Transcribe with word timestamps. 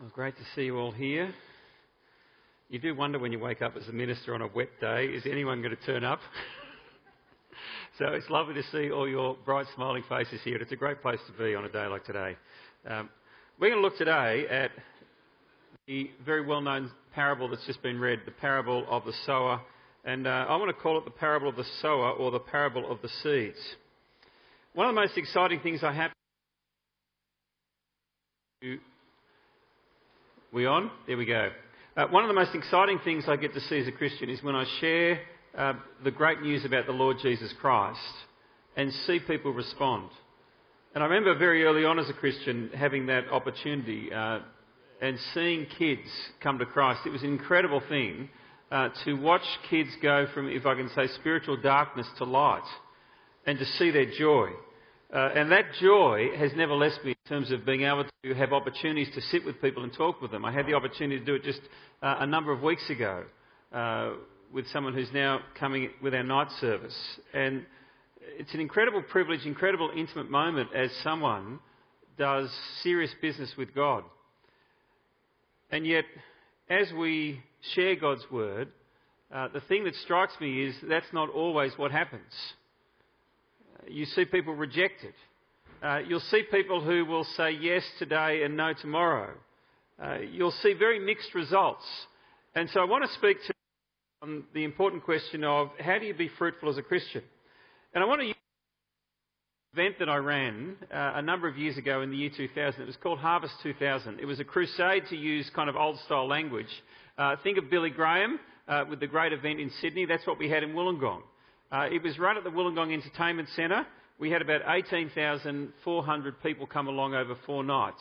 Well, 0.00 0.10
great 0.12 0.36
to 0.38 0.42
see 0.56 0.62
you 0.62 0.76
all 0.76 0.90
here. 0.90 1.32
You 2.68 2.80
do 2.80 2.96
wonder 2.96 3.20
when 3.20 3.30
you 3.30 3.38
wake 3.38 3.62
up 3.62 3.76
as 3.80 3.86
a 3.86 3.92
minister 3.92 4.34
on 4.34 4.42
a 4.42 4.48
wet 4.48 4.70
day, 4.80 5.04
is 5.04 5.22
anyone 5.24 5.62
going 5.62 5.76
to 5.76 5.86
turn 5.86 6.02
up? 6.02 6.18
so 7.98 8.06
it's 8.06 8.28
lovely 8.28 8.54
to 8.54 8.62
see 8.72 8.90
all 8.90 9.08
your 9.08 9.36
bright, 9.44 9.66
smiling 9.76 10.02
faces 10.08 10.40
here. 10.42 10.56
It's 10.56 10.72
a 10.72 10.76
great 10.76 11.00
place 11.00 11.20
to 11.28 11.44
be 11.44 11.54
on 11.54 11.64
a 11.64 11.68
day 11.68 11.86
like 11.86 12.04
today. 12.04 12.36
Um, 12.88 13.08
we're 13.60 13.70
going 13.70 13.80
to 13.80 13.86
look 13.86 13.96
today 13.96 14.46
at 14.50 14.72
the 15.86 16.10
very 16.26 16.44
well 16.44 16.60
known 16.60 16.90
parable 17.14 17.48
that's 17.48 17.64
just 17.64 17.80
been 17.80 18.00
read, 18.00 18.18
the 18.26 18.32
parable 18.32 18.84
of 18.90 19.04
the 19.04 19.14
sower. 19.24 19.60
And 20.04 20.26
uh, 20.26 20.46
I 20.48 20.56
want 20.56 20.76
to 20.76 20.82
call 20.82 20.98
it 20.98 21.04
the 21.04 21.12
parable 21.12 21.48
of 21.48 21.54
the 21.54 21.66
sower 21.80 22.10
or 22.10 22.32
the 22.32 22.40
parable 22.40 22.90
of 22.90 23.00
the 23.00 23.10
seeds. 23.22 23.60
One 24.72 24.88
of 24.88 24.94
the 24.96 25.00
most 25.00 25.16
exciting 25.16 25.60
things 25.60 25.84
I 25.84 25.92
have 25.92 26.10
we 30.54 30.66
on? 30.66 30.88
There 31.08 31.16
we 31.16 31.26
go. 31.26 31.50
Uh, 31.96 32.06
one 32.06 32.22
of 32.22 32.28
the 32.28 32.34
most 32.34 32.54
exciting 32.54 33.00
things 33.02 33.24
I 33.26 33.34
get 33.34 33.54
to 33.54 33.60
see 33.62 33.80
as 33.80 33.88
a 33.88 33.92
Christian 33.92 34.30
is 34.30 34.40
when 34.40 34.54
I 34.54 34.64
share 34.80 35.20
uh, 35.58 35.72
the 36.04 36.12
great 36.12 36.42
news 36.42 36.64
about 36.64 36.86
the 36.86 36.92
Lord 36.92 37.16
Jesus 37.20 37.52
Christ 37.60 37.98
and 38.76 38.92
see 39.04 39.18
people 39.18 39.52
respond. 39.52 40.10
And 40.94 41.02
I 41.02 41.08
remember 41.08 41.36
very 41.36 41.64
early 41.64 41.84
on 41.84 41.98
as 41.98 42.08
a 42.08 42.12
Christian 42.12 42.70
having 42.72 43.06
that 43.06 43.28
opportunity 43.32 44.12
uh, 44.12 44.42
and 45.02 45.18
seeing 45.34 45.66
kids 45.76 46.08
come 46.40 46.60
to 46.60 46.66
Christ. 46.66 47.00
It 47.04 47.10
was 47.10 47.24
an 47.24 47.30
incredible 47.30 47.82
thing 47.88 48.28
uh, 48.70 48.90
to 49.04 49.14
watch 49.14 49.42
kids 49.68 49.90
go 50.00 50.28
from, 50.34 50.48
if 50.48 50.66
I 50.66 50.76
can 50.76 50.88
say, 50.90 51.08
spiritual 51.18 51.56
darkness 51.56 52.06
to 52.18 52.24
light 52.24 52.62
and 53.44 53.58
to 53.58 53.64
see 53.64 53.90
their 53.90 54.08
joy. 54.16 54.50
Uh, 55.12 55.30
and 55.34 55.52
that 55.52 55.66
joy 55.80 56.28
has 56.36 56.50
never 56.56 56.74
left 56.74 56.98
me 57.04 57.10
in 57.10 57.28
terms 57.28 57.52
of 57.52 57.64
being 57.64 57.82
able 57.82 58.04
to 58.24 58.34
have 58.34 58.52
opportunities 58.52 59.08
to 59.14 59.20
sit 59.20 59.44
with 59.44 59.60
people 59.60 59.82
and 59.84 59.92
talk 59.92 60.20
with 60.20 60.30
them. 60.30 60.44
I 60.44 60.52
had 60.52 60.66
the 60.66 60.74
opportunity 60.74 61.18
to 61.18 61.24
do 61.24 61.34
it 61.34 61.44
just 61.44 61.60
uh, 62.02 62.16
a 62.20 62.26
number 62.26 62.52
of 62.52 62.62
weeks 62.62 62.88
ago 62.90 63.24
uh, 63.72 64.10
with 64.52 64.66
someone 64.68 64.94
who's 64.94 65.12
now 65.12 65.40
coming 65.58 65.90
with 66.02 66.14
our 66.14 66.22
night 66.22 66.48
service. 66.60 66.96
And 67.32 67.64
it's 68.38 68.52
an 68.54 68.60
incredible 68.60 69.02
privilege, 69.02 69.44
incredible 69.44 69.90
intimate 69.96 70.30
moment 70.30 70.70
as 70.74 70.90
someone 71.02 71.60
does 72.18 72.50
serious 72.82 73.10
business 73.20 73.52
with 73.56 73.74
God. 73.74 74.04
And 75.70 75.86
yet, 75.86 76.04
as 76.68 76.92
we 76.92 77.40
share 77.74 77.96
God's 77.96 78.24
word, 78.30 78.68
uh, 79.32 79.48
the 79.52 79.60
thing 79.60 79.84
that 79.84 79.94
strikes 79.96 80.32
me 80.40 80.64
is 80.64 80.74
that's 80.88 81.12
not 81.12 81.28
always 81.30 81.72
what 81.76 81.90
happens 81.90 82.32
you 83.88 84.04
see 84.06 84.24
people 84.24 84.54
reject 84.54 85.04
it. 85.04 85.14
Uh, 85.82 85.98
you'll 85.98 86.20
see 86.20 86.42
people 86.50 86.82
who 86.82 87.04
will 87.04 87.24
say 87.36 87.50
yes 87.50 87.82
today 87.98 88.42
and 88.42 88.56
no 88.56 88.72
tomorrow. 88.80 89.34
Uh, 90.02 90.18
you'll 90.18 90.54
see 90.62 90.72
very 90.72 90.98
mixed 90.98 91.34
results. 91.34 91.84
And 92.54 92.68
so 92.70 92.80
I 92.80 92.84
want 92.84 93.04
to 93.04 93.12
speak 93.14 93.38
to 93.46 93.54
on 94.22 94.44
the 94.54 94.64
important 94.64 95.04
question 95.04 95.44
of 95.44 95.68
how 95.78 95.98
do 95.98 96.06
you 96.06 96.14
be 96.14 96.30
fruitful 96.38 96.70
as 96.70 96.78
a 96.78 96.82
Christian? 96.82 97.22
And 97.94 98.02
I 98.02 98.06
want 98.06 98.22
to 98.22 98.26
use 98.28 98.36
an 99.74 99.80
event 99.80 99.96
that 99.98 100.08
I 100.08 100.16
ran 100.16 100.76
uh, 100.90 101.12
a 101.16 101.22
number 101.22 101.46
of 101.46 101.58
years 101.58 101.76
ago 101.76 102.00
in 102.00 102.10
the 102.10 102.16
year 102.16 102.30
2000. 102.34 102.80
It 102.80 102.86
was 102.86 102.96
called 102.96 103.18
Harvest 103.18 103.54
2000. 103.62 104.20
It 104.20 104.24
was 104.24 104.40
a 104.40 104.44
crusade 104.44 105.02
to 105.10 105.16
use 105.16 105.50
kind 105.54 105.68
of 105.68 105.76
old 105.76 105.98
style 106.06 106.26
language. 106.26 106.70
Uh, 107.18 107.36
think 107.42 107.58
of 107.58 107.68
Billy 107.70 107.90
Graham 107.90 108.40
uh, 108.66 108.84
with 108.88 109.00
the 109.00 109.06
great 109.06 109.34
event 109.34 109.60
in 109.60 109.70
Sydney. 109.82 110.06
That's 110.06 110.26
what 110.26 110.38
we 110.38 110.48
had 110.48 110.62
in 110.62 110.70
Wollongong. 110.70 111.20
Uh, 111.74 111.88
it 111.90 112.04
was 112.04 112.16
run 112.20 112.36
at 112.36 112.44
the 112.44 112.50
Wollongong 112.50 112.92
Entertainment 112.92 113.48
Centre. 113.56 113.84
We 114.20 114.30
had 114.30 114.42
about 114.42 114.60
18,400 114.68 116.40
people 116.40 116.68
come 116.68 116.86
along 116.86 117.16
over 117.16 117.34
four 117.46 117.64
nights. 117.64 118.00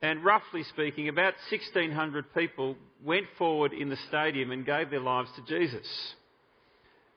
And 0.00 0.24
roughly 0.24 0.62
speaking, 0.62 1.10
about 1.10 1.34
1,600 1.50 2.32
people 2.32 2.76
went 3.04 3.26
forward 3.36 3.74
in 3.74 3.90
the 3.90 3.98
stadium 4.08 4.52
and 4.52 4.64
gave 4.64 4.88
their 4.88 5.00
lives 5.00 5.28
to 5.36 5.42
Jesus. 5.44 5.86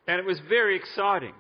And 0.10 0.20
it 0.20 0.26
was 0.26 0.38
very 0.50 0.76
exciting. 0.76 1.32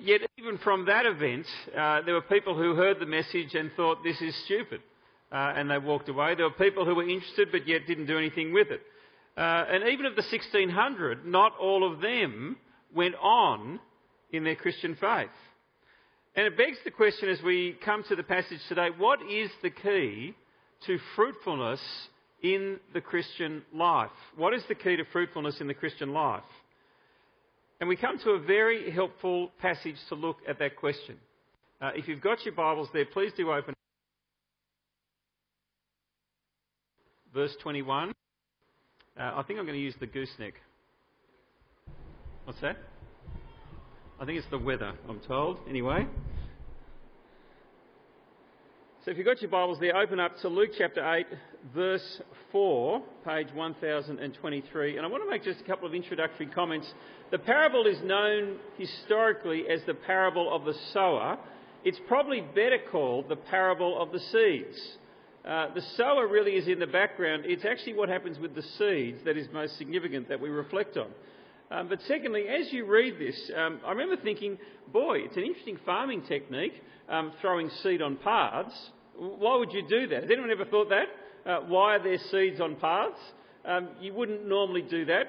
Yet, 0.00 0.20
even 0.38 0.56
from 0.58 0.86
that 0.86 1.06
event, 1.06 1.46
uh, 1.76 2.02
there 2.02 2.14
were 2.14 2.22
people 2.22 2.56
who 2.56 2.76
heard 2.76 3.00
the 3.00 3.06
message 3.06 3.56
and 3.56 3.72
thought, 3.76 4.04
this 4.04 4.20
is 4.20 4.32
stupid. 4.44 4.80
Uh, 5.32 5.54
and 5.56 5.68
they 5.68 5.78
walked 5.78 6.08
away. 6.08 6.36
There 6.36 6.44
were 6.44 6.52
people 6.52 6.84
who 6.84 6.94
were 6.94 7.08
interested 7.08 7.48
but 7.50 7.66
yet 7.66 7.88
didn't 7.88 8.06
do 8.06 8.16
anything 8.16 8.52
with 8.52 8.68
it. 8.70 8.82
Uh, 9.36 9.64
and 9.72 9.88
even 9.88 10.06
of 10.06 10.14
the 10.14 10.22
1,600, 10.22 11.26
not 11.26 11.52
all 11.58 11.92
of 11.92 12.00
them 12.00 12.58
went 12.96 13.14
on 13.16 13.78
in 14.32 14.42
their 14.42 14.56
Christian 14.56 14.96
faith. 15.00 15.28
And 16.34 16.46
it 16.46 16.56
begs 16.56 16.78
the 16.84 16.90
question 16.90 17.28
as 17.28 17.40
we 17.42 17.76
come 17.84 18.02
to 18.08 18.16
the 18.16 18.22
passage 18.22 18.58
today 18.68 18.88
what 18.96 19.20
is 19.22 19.50
the 19.62 19.70
key 19.70 20.34
to 20.86 20.98
fruitfulness 21.14 21.80
in 22.42 22.78
the 22.92 23.00
Christian 23.00 23.62
life? 23.72 24.10
What 24.36 24.52
is 24.54 24.62
the 24.68 24.74
key 24.74 24.96
to 24.96 25.04
fruitfulness 25.12 25.60
in 25.60 25.66
the 25.66 25.74
Christian 25.74 26.12
life? 26.12 26.42
And 27.80 27.88
we 27.88 27.96
come 27.96 28.18
to 28.20 28.30
a 28.30 28.38
very 28.38 28.90
helpful 28.90 29.50
passage 29.60 29.96
to 30.08 30.14
look 30.14 30.38
at 30.48 30.58
that 30.58 30.76
question. 30.76 31.16
Uh, 31.80 31.90
if 31.94 32.08
you've 32.08 32.22
got 32.22 32.44
your 32.44 32.54
Bibles 32.54 32.88
there, 32.92 33.04
please 33.04 33.32
do 33.36 33.50
open. 33.52 33.74
Verse 37.34 37.54
21. 37.62 38.12
Uh, 39.18 39.22
I 39.22 39.42
think 39.42 39.58
I'm 39.58 39.66
going 39.66 39.78
to 39.78 39.82
use 39.82 39.94
the 40.00 40.06
gooseneck. 40.06 40.54
What's 42.46 42.60
that? 42.60 42.76
I 44.20 44.24
think 44.24 44.38
it's 44.38 44.46
the 44.52 44.58
weather, 44.58 44.92
I'm 45.08 45.18
told, 45.18 45.58
anyway. 45.68 46.06
So 49.04 49.10
if 49.10 49.16
you've 49.16 49.26
got 49.26 49.42
your 49.42 49.50
Bibles 49.50 49.80
there, 49.80 49.96
open 49.96 50.20
up 50.20 50.38
to 50.42 50.48
Luke 50.48 50.70
chapter 50.78 51.04
8, 51.04 51.26
verse 51.74 52.20
4, 52.52 53.02
page 53.24 53.48
1023. 53.52 54.96
And 54.96 55.04
I 55.04 55.08
want 55.08 55.24
to 55.24 55.28
make 55.28 55.42
just 55.42 55.60
a 55.60 55.64
couple 55.64 55.88
of 55.88 55.94
introductory 55.94 56.46
comments. 56.46 56.86
The 57.32 57.38
parable 57.38 57.84
is 57.84 57.98
known 58.04 58.58
historically 58.78 59.64
as 59.68 59.80
the 59.88 59.94
parable 59.94 60.54
of 60.54 60.64
the 60.64 60.74
sower. 60.92 61.40
It's 61.84 61.98
probably 62.06 62.42
better 62.42 62.78
called 62.92 63.28
the 63.28 63.34
parable 63.34 64.00
of 64.00 64.12
the 64.12 64.20
seeds. 64.20 64.78
Uh, 65.44 65.74
the 65.74 65.82
sower 65.96 66.28
really 66.28 66.52
is 66.52 66.68
in 66.68 66.78
the 66.78 66.86
background. 66.86 67.42
It's 67.44 67.64
actually 67.64 67.94
what 67.94 68.08
happens 68.08 68.38
with 68.38 68.54
the 68.54 68.62
seeds 68.78 69.18
that 69.24 69.36
is 69.36 69.48
most 69.52 69.76
significant 69.78 70.28
that 70.28 70.40
we 70.40 70.48
reflect 70.48 70.96
on. 70.96 71.08
Um, 71.70 71.88
but 71.88 72.00
secondly, 72.06 72.44
as 72.48 72.72
you 72.72 72.86
read 72.86 73.18
this, 73.18 73.50
um, 73.56 73.80
I 73.84 73.90
remember 73.90 74.16
thinking, 74.22 74.56
boy, 74.92 75.18
it's 75.18 75.36
an 75.36 75.42
interesting 75.42 75.78
farming 75.84 76.22
technique, 76.28 76.74
um, 77.08 77.32
throwing 77.40 77.70
seed 77.82 78.02
on 78.02 78.16
paths. 78.16 78.74
Why 79.16 79.56
would 79.56 79.72
you 79.72 79.82
do 79.88 80.06
that? 80.08 80.22
Has 80.22 80.30
anyone 80.30 80.50
ever 80.50 80.64
thought 80.64 80.90
that? 80.90 81.50
Uh, 81.50 81.60
why 81.66 81.96
are 81.96 82.02
there 82.02 82.18
seeds 82.30 82.60
on 82.60 82.76
paths? 82.76 83.18
Um, 83.64 83.88
you 84.00 84.14
wouldn't 84.14 84.46
normally 84.46 84.82
do 84.82 85.06
that. 85.06 85.26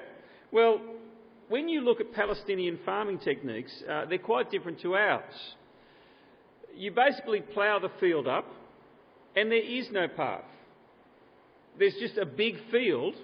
Well, 0.52 0.80
when 1.48 1.68
you 1.68 1.80
look 1.80 2.00
at 2.00 2.12
Palestinian 2.12 2.78
farming 2.84 3.18
techniques, 3.18 3.72
uh, 3.90 4.04
they're 4.08 4.18
quite 4.18 4.50
different 4.50 4.80
to 4.82 4.94
ours. 4.94 5.34
You 6.74 6.92
basically 6.92 7.40
plough 7.40 7.80
the 7.80 7.90
field 7.98 8.28
up, 8.28 8.46
and 9.34 9.50
there 9.50 9.64
is 9.64 9.88
no 9.90 10.06
path. 10.06 10.44
There's 11.78 11.94
just 11.98 12.16
a 12.16 12.26
big 12.26 12.56
field 12.70 13.14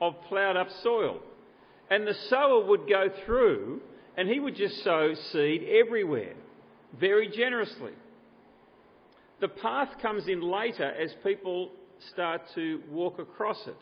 of 0.00 0.14
ploughed 0.28 0.56
up 0.56 0.68
soil. 0.82 1.20
And 1.90 2.06
the 2.06 2.14
sower 2.28 2.64
would 2.64 2.88
go 2.88 3.08
through 3.26 3.80
and 4.16 4.28
he 4.28 4.40
would 4.40 4.56
just 4.56 4.82
sow 4.84 5.12
seed 5.32 5.64
everywhere, 5.64 6.34
very 6.98 7.28
generously. 7.28 7.92
The 9.40 9.48
path 9.48 9.88
comes 10.00 10.28
in 10.28 10.40
later 10.40 10.84
as 10.84 11.14
people 11.24 11.70
start 12.12 12.42
to 12.54 12.80
walk 12.90 13.18
across 13.18 13.66
it. 13.66 13.76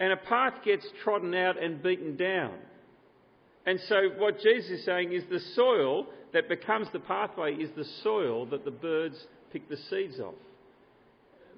And 0.00 0.12
a 0.12 0.16
path 0.16 0.54
gets 0.64 0.86
trodden 1.04 1.34
out 1.34 1.62
and 1.62 1.82
beaten 1.82 2.16
down. 2.16 2.54
And 3.66 3.78
so, 3.88 4.08
what 4.18 4.40
Jesus 4.40 4.80
is 4.80 4.84
saying 4.84 5.12
is 5.12 5.22
the 5.30 5.38
soil 5.54 6.06
that 6.32 6.48
becomes 6.48 6.88
the 6.92 6.98
pathway 6.98 7.54
is 7.54 7.70
the 7.76 7.84
soil 8.02 8.46
that 8.46 8.64
the 8.64 8.70
birds 8.70 9.26
pick 9.52 9.68
the 9.68 9.76
seeds 9.76 10.18
off. 10.18 10.34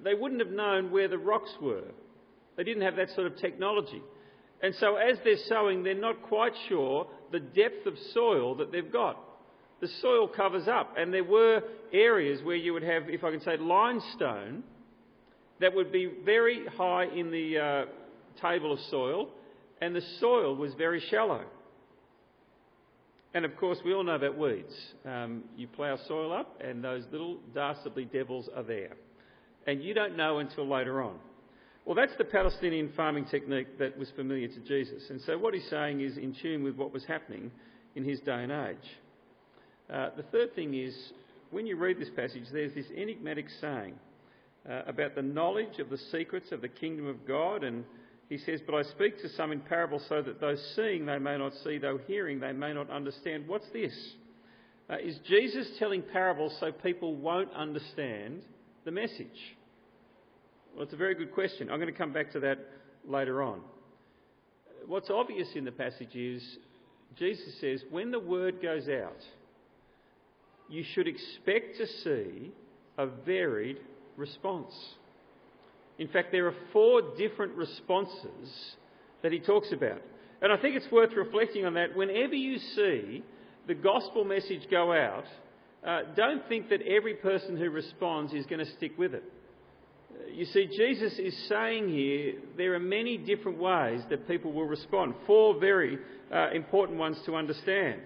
They 0.03 0.13
wouldn't 0.13 0.41
have 0.41 0.51
known 0.51 0.91
where 0.91 1.07
the 1.07 1.17
rocks 1.17 1.51
were, 1.61 1.85
they 2.57 2.63
didn't 2.63 2.83
have 2.83 2.97
that 2.97 3.09
sort 3.15 3.27
of 3.27 3.37
technology. 3.37 4.01
And 4.65 4.73
so, 4.79 4.95
as 4.95 5.19
they're 5.23 5.37
sowing, 5.47 5.83
they're 5.83 5.93
not 5.93 6.23
quite 6.23 6.53
sure 6.69 7.05
the 7.31 7.39
depth 7.39 7.85
of 7.85 7.93
soil 8.15 8.55
that 8.55 8.71
they've 8.71 8.91
got. 8.91 9.15
The 9.79 9.87
soil 10.01 10.27
covers 10.27 10.67
up, 10.67 10.95
and 10.97 11.13
there 11.13 11.23
were 11.23 11.61
areas 11.93 12.41
where 12.41 12.55
you 12.55 12.73
would 12.73 12.81
have, 12.81 13.07
if 13.07 13.23
I 13.23 13.29
can 13.29 13.41
say, 13.41 13.57
limestone 13.57 14.63
that 15.61 15.75
would 15.75 15.91
be 15.91 16.11
very 16.25 16.65
high 16.65 17.05
in 17.05 17.29
the 17.29 17.59
uh, 17.59 17.85
table 18.41 18.73
of 18.73 18.79
soil, 18.89 19.29
and 19.81 19.95
the 19.95 20.01
soil 20.19 20.55
was 20.55 20.73
very 20.73 21.03
shallow. 21.11 21.43
And 23.35 23.45
of 23.45 23.55
course, 23.57 23.77
we 23.85 23.93
all 23.93 24.03
know 24.03 24.15
about 24.15 24.35
weeds. 24.35 24.73
Um, 25.05 25.43
you 25.55 25.67
plough 25.67 25.99
soil 26.07 26.33
up, 26.33 26.59
and 26.59 26.83
those 26.83 27.03
little 27.11 27.37
dastardly 27.53 28.05
devils 28.05 28.49
are 28.55 28.63
there. 28.63 28.93
And 29.67 29.83
you 29.83 29.93
don't 29.93 30.17
know 30.17 30.39
until 30.39 30.67
later 30.67 31.03
on. 31.03 31.19
Well, 31.85 31.93
that's 31.93 32.17
the 32.17 32.25
Palestinian 32.25 32.91
farming 32.95 33.25
technique 33.25 33.77
that 33.77 33.95
was 33.95 34.09
familiar 34.15 34.47
to 34.47 34.59
Jesus. 34.61 35.03
And 35.11 35.21
so 35.21 35.37
what 35.37 35.53
he's 35.53 35.69
saying 35.69 36.01
is 36.01 36.17
in 36.17 36.35
tune 36.41 36.63
with 36.63 36.75
what 36.75 36.91
was 36.91 37.05
happening 37.05 37.51
in 37.93 38.03
his 38.03 38.19
day 38.21 38.41
and 38.41 38.51
age. 38.51 38.89
Uh, 39.93 40.09
the 40.17 40.23
third 40.23 40.55
thing 40.55 40.73
is, 40.73 40.95
when 41.51 41.67
you 41.67 41.75
read 41.75 41.99
this 41.99 42.09
passage, 42.15 42.45
there's 42.51 42.73
this 42.73 42.87
enigmatic 42.97 43.45
saying 43.61 43.93
uh, 44.67 44.81
about 44.87 45.13
the 45.13 45.21
knowledge 45.21 45.77
of 45.77 45.91
the 45.91 45.99
secrets 46.11 46.51
of 46.51 46.61
the 46.61 46.67
kingdom 46.67 47.05
of 47.05 47.27
God. 47.27 47.63
And 47.63 47.85
he 48.29 48.39
says, 48.39 48.61
But 48.65 48.73
I 48.73 48.81
speak 48.81 49.21
to 49.21 49.29
some 49.29 49.51
in 49.51 49.59
parables 49.59 50.03
so 50.09 50.23
that 50.23 50.41
those 50.41 50.73
seeing 50.75 51.05
they 51.05 51.19
may 51.19 51.37
not 51.37 51.53
see, 51.63 51.77
though 51.77 51.99
hearing 52.07 52.39
they 52.39 52.51
may 52.51 52.73
not 52.73 52.89
understand. 52.89 53.47
What's 53.47 53.69
this? 53.73 53.93
Uh, 54.89 54.97
is 54.97 55.19
Jesus 55.27 55.67
telling 55.77 56.01
parables 56.01 56.57
so 56.59 56.71
people 56.71 57.15
won't 57.15 57.53
understand 57.53 58.41
the 58.85 58.91
message? 58.91 59.55
Well, 60.75 60.83
it's 60.83 60.93
a 60.93 60.97
very 60.97 61.15
good 61.15 61.33
question. 61.33 61.71
I'm 61.71 61.79
going 61.79 61.91
to 61.91 61.97
come 61.97 62.11
back 62.11 62.33
to 62.33 62.41
that 62.41 62.59
later 63.07 63.41
on. 63.41 63.61
What's 64.85 65.09
obvious 65.09 65.47
in 65.55 65.63
the 65.63 65.71
passage 65.71 66.13
is 66.15 66.43
Jesus 67.17 67.61
says, 67.61 67.81
when 67.91 68.11
the 68.11 68.19
word 68.19 68.61
goes 68.61 68.89
out, 68.89 69.21
you 70.69 70.83
should 70.93 71.07
expect 71.07 71.77
to 71.77 71.87
see 72.03 72.51
a 72.97 73.07
varied 73.07 73.77
response. 74.17 74.73
In 75.97 76.09
fact, 76.09 76.33
there 76.33 76.45
are 76.47 76.55
four 76.73 77.01
different 77.17 77.53
responses 77.53 78.75
that 79.23 79.31
he 79.31 79.39
talks 79.39 79.71
about. 79.71 80.01
And 80.41 80.51
I 80.51 80.57
think 80.57 80.75
it's 80.75 80.91
worth 80.91 81.13
reflecting 81.15 81.65
on 81.65 81.75
that. 81.75 81.95
Whenever 81.95 82.35
you 82.35 82.57
see 82.75 83.23
the 83.65 83.75
gospel 83.75 84.25
message 84.25 84.67
go 84.69 84.91
out, 84.91 85.23
uh, 85.87 86.01
don't 86.17 86.45
think 86.49 86.67
that 86.67 86.81
every 86.81 87.13
person 87.13 87.55
who 87.55 87.69
responds 87.69 88.33
is 88.33 88.45
going 88.45 88.63
to 88.63 88.71
stick 88.73 88.97
with 88.97 89.13
it. 89.13 89.23
You 90.35 90.43
see, 90.43 90.67
Jesus 90.67 91.17
is 91.17 91.33
saying 91.47 91.87
here 91.87 92.33
there 92.57 92.73
are 92.73 92.79
many 92.79 93.17
different 93.17 93.57
ways 93.57 94.01
that 94.09 94.27
people 94.27 94.51
will 94.51 94.65
respond. 94.65 95.13
Four 95.25 95.57
very 95.61 95.97
uh, 96.33 96.49
important 96.51 96.99
ones 96.99 97.17
to 97.25 97.35
understand. 97.35 98.01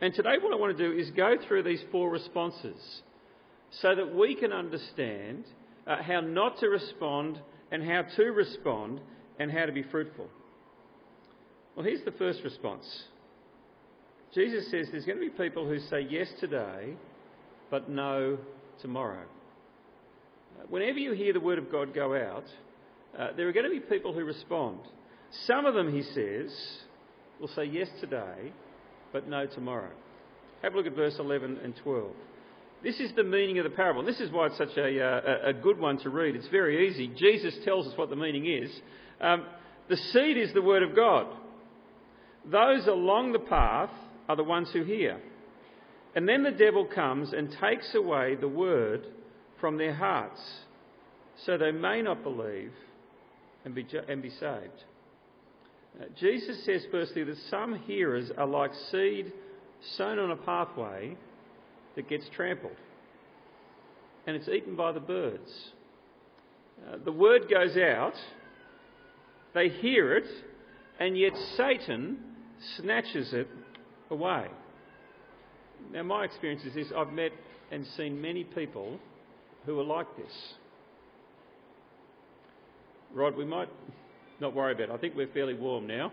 And 0.00 0.14
today, 0.14 0.36
what 0.40 0.52
I 0.52 0.56
want 0.56 0.76
to 0.76 0.90
do 0.90 0.96
is 0.96 1.10
go 1.10 1.34
through 1.48 1.64
these 1.64 1.82
four 1.90 2.08
responses 2.08 3.02
so 3.80 3.96
that 3.96 4.14
we 4.14 4.36
can 4.36 4.52
understand 4.52 5.44
uh, 5.88 6.02
how 6.02 6.20
not 6.20 6.58
to 6.58 6.68
respond 6.68 7.40
and 7.72 7.82
how 7.82 8.02
to 8.16 8.24
respond 8.26 9.00
and 9.40 9.50
how 9.50 9.66
to 9.66 9.72
be 9.72 9.82
fruitful. 9.82 10.28
Well, 11.74 11.84
here's 11.84 12.04
the 12.04 12.12
first 12.12 12.44
response 12.44 12.84
Jesus 14.32 14.70
says 14.70 14.86
there's 14.92 15.04
going 15.04 15.18
to 15.18 15.24
be 15.24 15.30
people 15.30 15.66
who 15.66 15.80
say 15.80 16.06
yes 16.08 16.28
today, 16.38 16.94
but 17.72 17.88
no 17.88 18.38
tomorrow. 18.80 19.24
Whenever 20.68 20.98
you 20.98 21.12
hear 21.12 21.32
the 21.32 21.40
word 21.40 21.58
of 21.58 21.70
God 21.70 21.94
go 21.94 22.14
out, 22.14 22.44
uh, 23.18 23.28
there 23.36 23.48
are 23.48 23.52
going 23.52 23.64
to 23.64 23.70
be 23.70 23.80
people 23.80 24.12
who 24.12 24.24
respond. 24.24 24.78
Some 25.46 25.66
of 25.66 25.74
them, 25.74 25.92
he 25.92 26.02
says, 26.02 26.54
will 27.40 27.48
say 27.48 27.64
yes 27.64 27.88
today, 28.00 28.52
but 29.12 29.28
no 29.28 29.46
tomorrow. 29.46 29.90
Have 30.62 30.74
a 30.74 30.76
look 30.76 30.86
at 30.86 30.94
verse 30.94 31.16
11 31.18 31.58
and 31.62 31.74
12. 31.82 32.12
This 32.82 32.98
is 33.00 33.12
the 33.14 33.24
meaning 33.24 33.58
of 33.58 33.64
the 33.64 33.70
parable. 33.70 34.00
And 34.00 34.08
This 34.08 34.20
is 34.20 34.30
why 34.30 34.46
it's 34.46 34.58
such 34.58 34.76
a, 34.76 35.00
uh, 35.00 35.50
a 35.50 35.52
good 35.52 35.78
one 35.78 35.98
to 35.98 36.10
read. 36.10 36.34
It's 36.34 36.48
very 36.48 36.88
easy. 36.88 37.08
Jesus 37.16 37.54
tells 37.64 37.86
us 37.86 37.96
what 37.96 38.10
the 38.10 38.16
meaning 38.16 38.46
is. 38.46 38.70
Um, 39.20 39.44
the 39.88 39.96
seed 39.96 40.36
is 40.36 40.52
the 40.52 40.62
word 40.62 40.82
of 40.82 40.96
God. 40.96 41.26
Those 42.44 42.86
along 42.86 43.32
the 43.32 43.38
path 43.38 43.90
are 44.28 44.36
the 44.36 44.44
ones 44.44 44.68
who 44.72 44.82
hear. 44.82 45.20
And 46.14 46.28
then 46.28 46.42
the 46.42 46.50
devil 46.50 46.86
comes 46.92 47.32
and 47.32 47.56
takes 47.60 47.94
away 47.94 48.36
the 48.40 48.48
word 48.48 49.06
from 49.62 49.78
their 49.78 49.94
hearts, 49.94 50.40
so 51.46 51.56
they 51.56 51.72
may 51.72 52.02
not 52.02 52.22
believe 52.22 52.72
and 53.64 53.74
be, 53.74 53.86
and 54.08 54.20
be 54.20 54.28
saved. 54.28 54.84
Uh, 55.98 56.04
Jesus 56.20 56.62
says, 56.66 56.84
firstly, 56.90 57.24
that 57.24 57.36
some 57.48 57.78
hearers 57.86 58.30
are 58.36 58.46
like 58.46 58.72
seed 58.90 59.32
sown 59.96 60.18
on 60.18 60.30
a 60.30 60.36
pathway 60.36 61.16
that 61.96 62.08
gets 62.08 62.28
trampled 62.36 62.76
and 64.26 64.36
it's 64.36 64.48
eaten 64.48 64.76
by 64.76 64.92
the 64.92 65.00
birds. 65.00 65.50
Uh, 66.86 66.96
the 67.04 67.12
word 67.12 67.42
goes 67.50 67.76
out, 67.76 68.14
they 69.54 69.68
hear 69.68 70.16
it, 70.16 70.26
and 71.00 71.18
yet 71.18 71.32
Satan 71.56 72.18
snatches 72.76 73.32
it 73.32 73.48
away. 74.10 74.46
Now, 75.92 76.04
my 76.04 76.24
experience 76.24 76.62
is 76.64 76.74
this 76.74 76.86
I've 76.96 77.12
met 77.12 77.32
and 77.70 77.86
seen 77.96 78.20
many 78.20 78.44
people 78.44 78.98
who 79.66 79.78
are 79.78 79.84
like 79.84 80.06
this. 80.16 80.32
Rod, 83.14 83.36
we 83.36 83.44
might 83.44 83.68
not 84.40 84.54
worry 84.54 84.72
about 84.72 84.84
it. 84.84 84.90
I 84.90 84.96
think 84.96 85.14
we're 85.14 85.28
fairly 85.28 85.54
warm 85.54 85.86
now. 85.86 86.12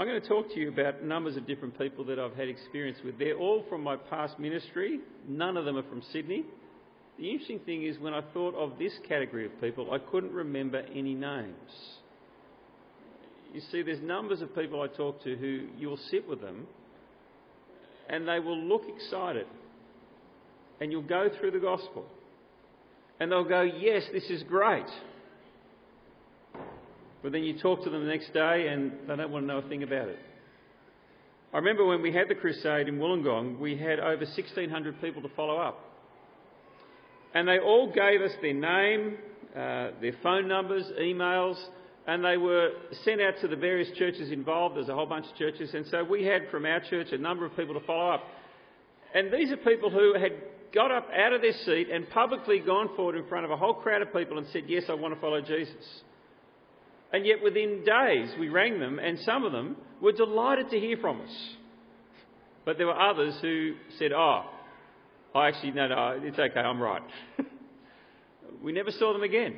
I'm 0.00 0.06
going 0.08 0.20
to 0.20 0.28
talk 0.28 0.48
to 0.48 0.58
you 0.58 0.68
about 0.68 1.04
numbers 1.04 1.36
of 1.36 1.46
different 1.46 1.78
people 1.78 2.04
that 2.06 2.18
I've 2.18 2.34
had 2.34 2.48
experience 2.48 2.98
with. 3.04 3.18
They're 3.18 3.36
all 3.38 3.64
from 3.68 3.82
my 3.82 3.96
past 3.96 4.38
ministry, 4.38 5.00
none 5.28 5.56
of 5.56 5.64
them 5.64 5.76
are 5.76 5.84
from 5.84 6.02
Sydney. 6.12 6.44
The 7.18 7.30
interesting 7.30 7.60
thing 7.60 7.84
is, 7.84 7.98
when 7.98 8.14
I 8.14 8.22
thought 8.32 8.54
of 8.54 8.78
this 8.78 8.92
category 9.06 9.46
of 9.46 9.60
people, 9.60 9.92
I 9.92 9.98
couldn't 9.98 10.32
remember 10.32 10.78
any 10.92 11.14
names. 11.14 11.54
You 13.52 13.60
see, 13.70 13.82
there's 13.82 14.02
numbers 14.02 14.40
of 14.40 14.54
people 14.54 14.80
I 14.80 14.88
talk 14.88 15.22
to 15.24 15.36
who 15.36 15.68
you'll 15.78 16.00
sit 16.10 16.26
with 16.26 16.40
them 16.40 16.66
and 18.08 18.26
they 18.26 18.40
will 18.40 18.58
look 18.58 18.82
excited. 18.88 19.46
And 20.82 20.90
you'll 20.90 21.02
go 21.02 21.30
through 21.38 21.52
the 21.52 21.60
gospel. 21.60 22.04
And 23.20 23.30
they'll 23.30 23.48
go, 23.48 23.62
Yes, 23.62 24.02
this 24.12 24.24
is 24.24 24.42
great. 24.42 24.88
But 27.22 27.30
then 27.30 27.44
you 27.44 27.56
talk 27.56 27.84
to 27.84 27.90
them 27.90 28.04
the 28.04 28.10
next 28.10 28.34
day 28.34 28.66
and 28.66 28.90
they 29.06 29.14
don't 29.14 29.30
want 29.30 29.44
to 29.44 29.46
know 29.46 29.58
a 29.58 29.68
thing 29.68 29.84
about 29.84 30.08
it. 30.08 30.18
I 31.54 31.58
remember 31.58 31.86
when 31.86 32.02
we 32.02 32.12
had 32.12 32.28
the 32.28 32.34
crusade 32.34 32.88
in 32.88 32.98
Wollongong, 32.98 33.60
we 33.60 33.76
had 33.76 34.00
over 34.00 34.24
1,600 34.24 35.00
people 35.00 35.22
to 35.22 35.28
follow 35.36 35.56
up. 35.56 35.78
And 37.32 37.46
they 37.46 37.60
all 37.60 37.92
gave 37.92 38.20
us 38.20 38.32
their 38.42 38.52
name, 38.52 39.18
uh, 39.54 39.90
their 40.00 40.16
phone 40.20 40.48
numbers, 40.48 40.84
emails, 41.00 41.62
and 42.08 42.24
they 42.24 42.38
were 42.38 42.70
sent 43.04 43.20
out 43.20 43.34
to 43.42 43.46
the 43.46 43.54
various 43.54 43.96
churches 43.96 44.32
involved. 44.32 44.74
There's 44.74 44.88
a 44.88 44.96
whole 44.96 45.06
bunch 45.06 45.26
of 45.30 45.36
churches. 45.36 45.74
And 45.74 45.86
so 45.92 46.02
we 46.02 46.24
had 46.24 46.48
from 46.50 46.66
our 46.66 46.80
church 46.90 47.12
a 47.12 47.18
number 47.18 47.46
of 47.46 47.54
people 47.54 47.78
to 47.78 47.86
follow 47.86 48.14
up. 48.14 48.24
And 49.14 49.32
these 49.32 49.52
are 49.52 49.56
people 49.58 49.88
who 49.88 50.14
had 50.14 50.32
got 50.74 50.90
up 50.90 51.08
out 51.14 51.32
of 51.32 51.42
their 51.42 51.52
seat 51.64 51.88
and 51.90 52.08
publicly 52.10 52.60
gone 52.60 52.88
forward 52.96 53.16
in 53.16 53.26
front 53.28 53.44
of 53.44 53.50
a 53.50 53.56
whole 53.56 53.74
crowd 53.74 54.02
of 54.02 54.12
people 54.12 54.38
and 54.38 54.46
said, 54.52 54.64
Yes, 54.66 54.84
I 54.88 54.94
want 54.94 55.14
to 55.14 55.20
follow 55.20 55.40
Jesus. 55.40 56.02
And 57.12 57.26
yet 57.26 57.42
within 57.42 57.84
days 57.84 58.32
we 58.38 58.48
rang 58.48 58.80
them, 58.80 58.98
and 58.98 59.18
some 59.20 59.44
of 59.44 59.52
them 59.52 59.76
were 60.00 60.12
delighted 60.12 60.70
to 60.70 60.80
hear 60.80 60.96
from 60.96 61.20
us. 61.20 61.48
But 62.64 62.78
there 62.78 62.86
were 62.86 62.98
others 62.98 63.34
who 63.42 63.74
said, 63.98 64.12
Oh, 64.12 64.44
I 65.34 65.48
actually, 65.48 65.72
no, 65.72 65.88
no, 65.88 66.20
it's 66.22 66.38
okay, 66.38 66.60
I'm 66.60 66.80
right. 66.80 67.02
we 68.62 68.72
never 68.72 68.90
saw 68.90 69.12
them 69.12 69.22
again. 69.22 69.56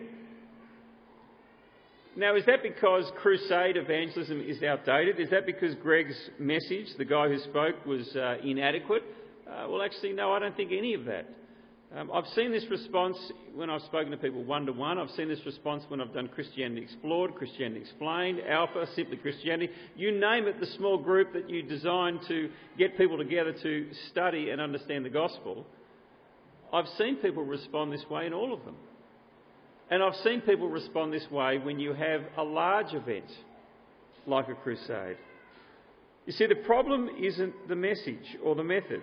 Now, 2.17 2.37
is 2.37 2.47
that 2.47 2.63
because 2.63 3.11
crusade 3.21 3.77
evangelism 3.77 4.41
is 4.41 4.63
outdated? 4.63 5.19
Is 5.19 5.31
that 5.31 5.47
because 5.47 5.75
Greg's 5.77 6.15
message, 6.39 6.87
the 6.97 7.05
guy 7.05 7.27
who 7.29 7.39
spoke, 7.41 7.85
was 7.85 8.15
uh, 8.15 8.37
inadequate? 8.45 9.03
Uh, 9.47 9.67
well, 9.69 9.83
actually, 9.83 10.13
no, 10.13 10.33
I 10.33 10.39
don't 10.39 10.57
think 10.57 10.73
any 10.73 10.95
of 10.95 11.05
that. 11.05 11.27
Um, 11.95 12.11
I've 12.13 12.27
seen 12.35 12.51
this 12.51 12.65
response 12.71 13.17
when 13.55 13.71
I've 13.71 13.83
spoken 13.83 14.11
to 14.11 14.17
people 14.17 14.43
one 14.43 14.67
to 14.67 14.73
one. 14.73 14.99
I've 14.99 15.11
seen 15.11 15.29
this 15.29 15.45
response 15.47 15.85
when 15.89 16.01
I've 16.01 16.13
done 16.13 16.29
Christianity 16.29 16.83
Explored, 16.83 17.35
Christianity 17.37 17.83
Explained, 17.83 18.41
Alpha, 18.49 18.87
Simply 18.97 19.17
Christianity. 19.17 19.73
You 19.95 20.11
name 20.11 20.49
it, 20.49 20.59
the 20.59 20.67
small 20.67 20.99
group 20.99 21.33
that 21.35 21.49
you 21.49 21.63
design 21.63 22.19
to 22.27 22.51
get 22.79 22.97
people 22.97 23.17
together 23.17 23.55
to 23.63 23.87
study 24.11 24.51
and 24.51 24.61
understand 24.61 25.05
the 25.05 25.11
gospel. 25.11 25.67
I've 26.73 26.89
seen 26.99 27.17
people 27.17 27.45
respond 27.45 27.93
this 27.93 28.05
way 28.11 28.27
in 28.27 28.33
all 28.33 28.53
of 28.53 28.65
them. 28.65 28.75
And 29.91 30.03
I've 30.03 30.17
seen 30.25 30.41
people 30.41 30.69
respond 30.69 31.13
this 31.13 31.31
way 31.31 31.59
when 31.59 31.79
you 31.79 31.93
have 31.93 32.23
a 32.37 32.43
large 32.43 32.93
event 32.95 33.31
like 34.27 34.49
a 34.49 34.55
crusade. 34.55 35.19
You 36.27 36.33
see, 36.33 36.47
the 36.47 36.57
problem 36.57 37.11
isn't 37.21 37.69
the 37.69 37.77
message 37.77 38.37
or 38.43 38.55
the 38.55 38.65
method. 38.65 39.03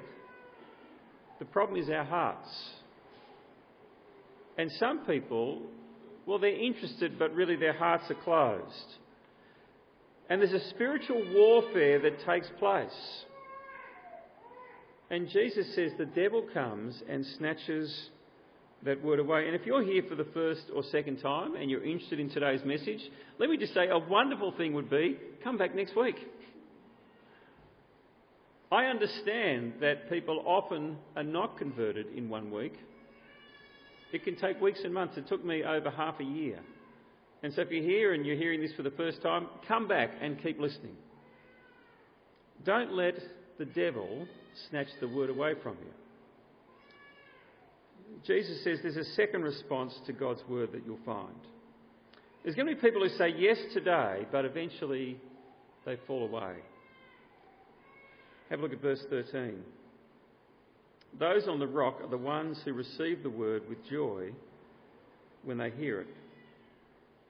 The 1.41 1.45
problem 1.45 1.81
is 1.81 1.89
our 1.89 2.03
hearts. 2.03 2.48
And 4.60 4.71
some 4.74 5.00
people, 5.07 5.63
well, 6.27 6.38
they're 6.38 6.55
interested, 6.55 7.17
but 7.17 7.33
really 7.33 7.55
their 7.55 7.74
hearts 7.74 8.03
are 8.12 8.24
closed. 8.24 8.95
And 10.29 10.39
there's 10.39 10.53
a 10.53 10.69
spiritual 10.69 11.19
warfare 11.33 12.00
that 12.00 12.24
takes 12.27 12.48
place. 12.60 13.24
And 15.10 15.29
Jesus 15.29 15.65
says 15.74 15.91
the 15.98 16.05
devil 16.05 16.45
comes 16.53 17.01
and 17.10 17.25
snatches 17.39 17.91
that 18.83 19.03
word 19.03 19.17
away. 19.17 19.48
And 19.48 19.55
if 19.55 19.65
you're 19.65 19.83
here 19.83 20.03
for 20.07 20.13
the 20.13 20.27
first 20.36 20.65
or 20.75 20.83
second 20.91 21.21
time 21.21 21.55
and 21.55 21.71
you're 21.71 21.83
interested 21.83 22.19
in 22.19 22.29
today's 22.29 22.63
message, 22.63 23.01
let 23.39 23.50
me 23.50 23.57
just 23.57 23.74
say 23.74 23.88
a 23.88 23.98
wonderful 23.98 24.53
thing 24.57 24.74
would 24.74 24.91
be 24.91 25.17
come 25.43 25.57
back 25.57 25.74
next 25.74 25.98
week. 25.98 26.17
I 28.72 28.86
understand 28.86 29.74
that 29.82 30.10
people 30.10 30.44
often 30.46 30.98
are 31.18 31.24
not 31.24 31.58
converted 31.58 32.08
in 32.16 32.30
one 32.30 32.51
week. 32.51 32.74
It 34.13 34.24
can 34.24 34.38
take 34.38 34.62
weeks 34.62 34.80
and 34.84 34.94
months. 34.94 35.18
It 35.18 35.28
took 35.28 35.44
me 35.44 35.63
over 35.63 35.90
half 35.90 36.20
a 36.20 36.24
year. 36.24 36.60
And 37.44 37.54
so 37.54 37.62
if 37.62 37.72
you're 37.72 37.84
here 37.84 38.13
and 38.13 38.25
you're 38.25 38.38
hearing 38.38 38.62
this 38.62 38.72
for 38.74 38.84
the 38.84 38.92
first 38.92 39.22
time, 39.22 39.48
come 39.68 39.88
back 39.88 40.12
and 40.22 40.42
keep 40.42 40.60
listening. 40.60 40.96
Don't 42.63 42.94
let 42.94 43.16
the 43.58 43.66
devil 43.66 44.28
snatch 44.70 44.88
the 45.00 45.08
word 45.08 45.30
away 45.30 45.54
from 45.62 45.75
you. 45.82 45.92
Jesus 48.25 48.63
says 48.63 48.80
there's 48.84 48.98
a 48.98 49.04
second 49.16 49.44
response 49.44 49.94
to 50.06 50.13
God's 50.13 50.42
word 50.48 50.72
that 50.74 50.86
you'll 50.86 51.00
find. 51.06 51.36
There's 52.44 52.56
going 52.56 52.68
to 52.68 52.75
be 52.75 52.82
people 52.82 53.01
who 53.01 53.10
say 53.18 53.34
yes 53.38 53.58
today, 53.74 54.25
but 54.32 54.46
eventually 54.46 55.18
they 55.86 55.98
fall 56.08 56.24
away. 56.25 56.56
Have 58.51 58.60
a 58.60 58.63
look 58.63 58.74
at 58.74 58.81
verse 58.81 59.01
13. 59.10 59.63
Those 61.17 61.48
on 61.48 61.60
the 61.60 61.67
rock 61.67 62.01
are 62.03 62.10
the 62.10 62.17
ones 62.17 62.60
who 62.65 62.74
receive 62.74 63.24
the 63.24 63.29
word 63.29 63.63
with 63.70 63.77
joy 63.89 64.31
when 65.46 65.58
they 65.58 65.70
hear 65.72 66.01
it. 66.01 66.08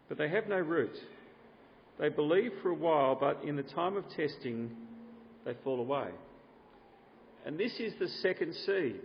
But 0.09 0.17
they 0.17 0.27
have 0.29 0.47
no 0.47 0.57
root. 0.57 0.97
They 1.99 2.09
believe 2.09 2.53
for 2.63 2.69
a 2.69 2.75
while, 2.75 3.13
but 3.13 3.43
in 3.43 3.55
the 3.55 3.61
time 3.61 3.97
of 3.97 4.09
testing, 4.09 4.71
they 5.45 5.53
fall 5.63 5.79
away. 5.79 6.07
And 7.45 7.55
this 7.55 7.73
is 7.79 7.93
the 7.99 8.07
second 8.23 8.55
seed. 8.65 9.01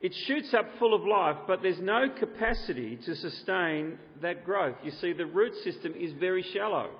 It 0.00 0.12
shoots 0.26 0.52
up 0.58 0.66
full 0.80 0.92
of 0.92 1.06
life, 1.06 1.36
but 1.46 1.62
there's 1.62 1.80
no 1.80 2.06
capacity 2.18 2.98
to 3.06 3.14
sustain 3.14 3.96
that 4.22 4.44
growth. 4.44 4.74
You 4.82 4.90
see, 5.00 5.12
the 5.12 5.26
root 5.26 5.54
system 5.62 5.94
is 5.96 6.12
very 6.18 6.44
shallow. 6.52 6.90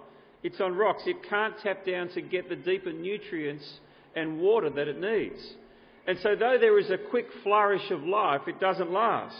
It's 0.45 0.61
on 0.61 0.77
rocks. 0.77 1.03
It 1.07 1.17
can't 1.29 1.55
tap 1.63 1.87
down 1.87 2.11
to 2.11 2.21
get 2.21 2.51
the 2.51 2.55
deeper 2.55 2.93
nutrients 2.93 3.65
and 4.15 4.39
water 4.39 4.71
that 4.71 4.87
it 4.87 5.01
needs. 5.01 5.41
And 6.07 6.19
so, 6.23 6.37
though 6.37 6.59
there 6.61 6.79
is 6.79 6.91
a 6.91 6.99
quick 6.99 7.27
flourish 7.43 7.91
of 7.91 8.03
life, 8.03 8.43
it 8.47 8.61
doesn't 8.61 8.93
last. 8.93 9.35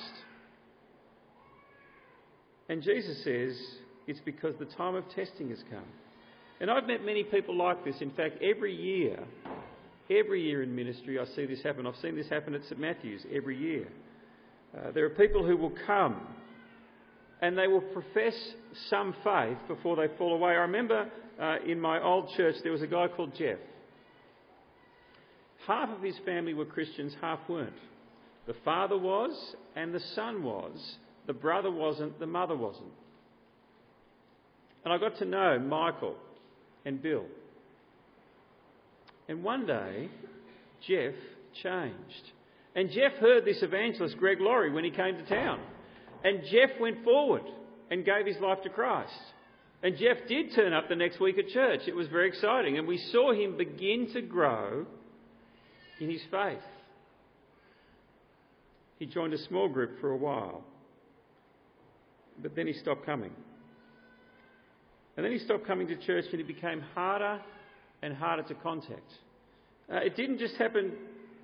And 2.71 2.83
Jesus 2.83 3.23
says 3.23 3.55
it's 4.07 4.21
because 4.25 4.55
the 4.59 4.65
time 4.65 4.95
of 4.95 5.05
testing 5.11 5.51
has 5.51 5.63
come. 5.71 5.85
And 6.59 6.71
I've 6.71 6.87
met 6.87 7.05
many 7.05 7.23
people 7.23 7.55
like 7.55 7.85
this. 7.85 7.97
In 8.01 8.11
fact, 8.11 8.43
every 8.43 8.75
year, 8.75 9.23
every 10.11 10.43
year 10.43 10.63
in 10.63 10.75
ministry, 10.75 11.19
I 11.19 11.27
see 11.37 11.45
this 11.45 11.63
happen. 11.63 11.87
I've 11.87 11.97
seen 11.97 12.17
this 12.17 12.31
happen 12.31 12.55
at 12.55 12.63
St 12.63 12.81
Matthew's 12.81 13.27
every 13.31 13.59
year. 13.59 13.89
Uh, 14.75 14.91
there 14.93 15.05
are 15.05 15.11
people 15.11 15.47
who 15.47 15.59
will 15.59 15.75
come 15.87 16.19
and 17.45 17.59
they 17.59 17.67
will 17.67 17.83
profess 17.83 18.35
some 18.89 19.15
faith 19.23 19.59
before 19.69 19.97
they 19.97 20.07
fall 20.17 20.33
away. 20.33 20.53
I 20.53 20.63
remember 20.63 21.11
uh, 21.39 21.57
in 21.67 21.79
my 21.79 22.03
old 22.03 22.31
church 22.39 22.55
there 22.63 22.73
was 22.73 22.81
a 22.81 22.87
guy 22.87 23.07
called 23.15 23.33
Jeff. 23.37 23.59
Half 25.67 25.91
of 25.91 26.03
his 26.03 26.17
family 26.25 26.55
were 26.55 26.65
Christians, 26.65 27.15
half 27.21 27.41
weren't. 27.47 27.75
The 28.47 28.55
father 28.65 28.97
was, 28.97 29.31
and 29.77 29.95
the 29.95 30.01
son 30.15 30.43
was. 30.43 30.97
The 31.27 31.35
brother 31.35 31.71
wasn't, 31.71 32.19
the 32.19 32.27
mother 32.27 32.57
wasn't. 32.57 32.93
And 34.87 34.95
I 34.95 34.97
got 34.97 35.19
to 35.19 35.27
know 35.27 35.59
Michael 35.59 36.17
and 36.87 37.03
Bill. 37.03 37.27
And 39.29 39.45
one 39.45 39.67
day, 39.67 40.09
Jeff 40.89 41.15
changed. 41.63 42.33
And 42.75 42.91
Jeff 42.91 43.13
heard 43.21 43.45
this 43.45 43.63
evangelist, 43.63 44.17
Greg 44.17 44.39
Laurie, 44.41 44.73
when 44.73 44.85
he 44.85 44.91
came 44.91 45.17
to 45.17 45.27
town. 45.27 45.61
And 46.25 46.41
Jeff 46.51 46.71
went 46.81 47.05
forward 47.05 47.43
and 47.91 48.05
gave 48.05 48.27
his 48.27 48.39
life 48.41 48.63
to 48.63 48.71
Christ. 48.71 49.13
And 49.83 49.99
Jeff 49.99 50.17
did 50.27 50.55
turn 50.55 50.73
up 50.73 50.89
the 50.89 50.97
next 50.97 51.21
week 51.21 51.37
at 51.39 51.49
church. 51.49 51.83
It 51.87 51.95
was 51.95 52.09
very 52.09 52.29
exciting. 52.29 52.79
And 52.79 52.89
we 52.89 52.97
saw 53.13 53.33
him 53.33 53.59
begin 53.59 54.11
to 54.15 54.23
grow 54.23 54.87
in 56.01 56.11
his 56.11 56.23
faith. 56.31 56.59
He 58.99 59.07
joined 59.07 59.35
a 59.35 59.39
small 59.47 59.69
group 59.69 60.01
for 60.01 60.13
a 60.13 60.17
while, 60.17 60.63
but 62.43 62.57
then 62.57 62.67
he 62.67 62.73
stopped 62.73 63.05
coming. 63.05 63.33
And 65.17 65.25
then 65.25 65.33
he 65.33 65.39
stopped 65.39 65.67
coming 65.67 65.87
to 65.89 65.97
church 65.97 66.25
and 66.33 66.41
it 66.41 66.47
became 66.47 66.81
harder 66.95 67.41
and 68.03 68.15
harder 68.15 68.45
to 68.45 68.55
contact. 68.55 69.13
Uh, 69.93 69.97
it 69.97 70.17
didn't 70.17 70.39
just 70.39 70.57
happen 70.57 70.93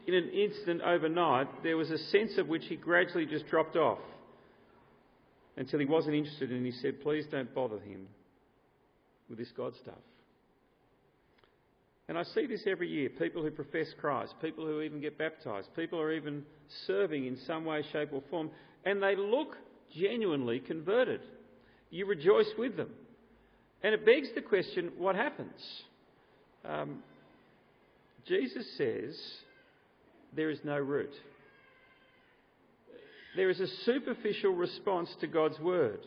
in 0.06 0.14
an 0.14 0.30
instant 0.30 0.80
overnight, 0.80 1.62
there 1.62 1.76
was 1.76 1.90
a 1.90 1.98
sense 1.98 2.38
of 2.38 2.48
which 2.48 2.64
he 2.66 2.76
gradually 2.76 3.26
just 3.26 3.46
dropped 3.48 3.76
off 3.76 3.98
until 5.56 5.78
he 5.78 5.86
wasn't 5.86 6.14
interested 6.14 6.50
and 6.50 6.64
he 6.64 6.72
said, 6.72 7.00
Please 7.02 7.26
don't 7.30 7.54
bother 7.54 7.78
him 7.78 8.06
with 9.28 9.38
this 9.38 9.50
God 9.56 9.74
stuff. 9.82 9.94
And 12.08 12.18
I 12.18 12.24
see 12.24 12.46
this 12.46 12.64
every 12.66 12.88
year 12.88 13.08
people 13.08 13.42
who 13.42 13.52
profess 13.52 13.86
Christ, 14.00 14.34
people 14.42 14.66
who 14.66 14.80
even 14.80 15.00
get 15.00 15.16
baptized, 15.16 15.68
people 15.76 16.00
are 16.00 16.12
even 16.12 16.42
serving 16.86 17.26
in 17.26 17.38
some 17.46 17.64
way, 17.64 17.84
shape, 17.92 18.10
or 18.12 18.22
form, 18.30 18.50
and 18.84 19.00
they 19.00 19.14
look 19.14 19.56
genuinely 19.96 20.58
converted. 20.58 21.20
You 21.90 22.06
rejoice 22.06 22.50
with 22.58 22.76
them. 22.76 22.90
And 23.82 23.94
it 23.94 24.04
begs 24.04 24.28
the 24.34 24.42
question 24.42 24.90
what 24.98 25.14
happens? 25.14 25.60
Um, 26.64 27.02
Jesus 28.26 28.66
says 28.76 29.16
there 30.34 30.50
is 30.50 30.58
no 30.64 30.78
root. 30.78 31.12
There 33.40 33.48
is 33.48 33.58
a 33.58 33.66
superficial 33.86 34.52
response 34.52 35.08
to 35.22 35.26
God's 35.26 35.58
word. 35.60 36.00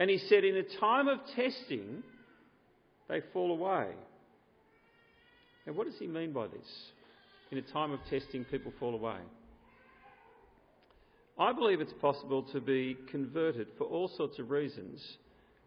And 0.00 0.10
he 0.10 0.18
said, 0.18 0.42
in 0.42 0.56
a 0.56 0.64
time 0.80 1.06
of 1.06 1.20
testing, 1.36 2.02
they 3.08 3.20
fall 3.32 3.52
away. 3.52 3.90
Now, 5.64 5.74
what 5.74 5.86
does 5.86 5.96
he 5.96 6.08
mean 6.08 6.32
by 6.32 6.48
this? 6.48 6.66
In 7.52 7.58
a 7.58 7.62
time 7.62 7.92
of 7.92 8.00
testing, 8.10 8.44
people 8.46 8.72
fall 8.80 8.94
away. 8.94 9.18
I 11.38 11.52
believe 11.52 11.80
it's 11.80 11.94
possible 12.00 12.42
to 12.52 12.60
be 12.60 12.96
converted 13.12 13.68
for 13.78 13.84
all 13.84 14.08
sorts 14.08 14.40
of 14.40 14.50
reasons 14.50 15.00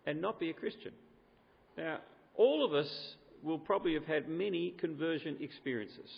and 0.05 0.19
not 0.19 0.37
be 0.37 0.49
a 0.49 0.53
Christian. 0.53 0.91
Now, 1.77 1.99
all 2.35 2.65
of 2.65 2.73
us 2.73 3.15
will 3.41 3.57
probably 3.59 3.93
have 3.93 4.05
had 4.05 4.27
many 4.27 4.71
conversion 4.71 5.37
experiences. 5.39 6.11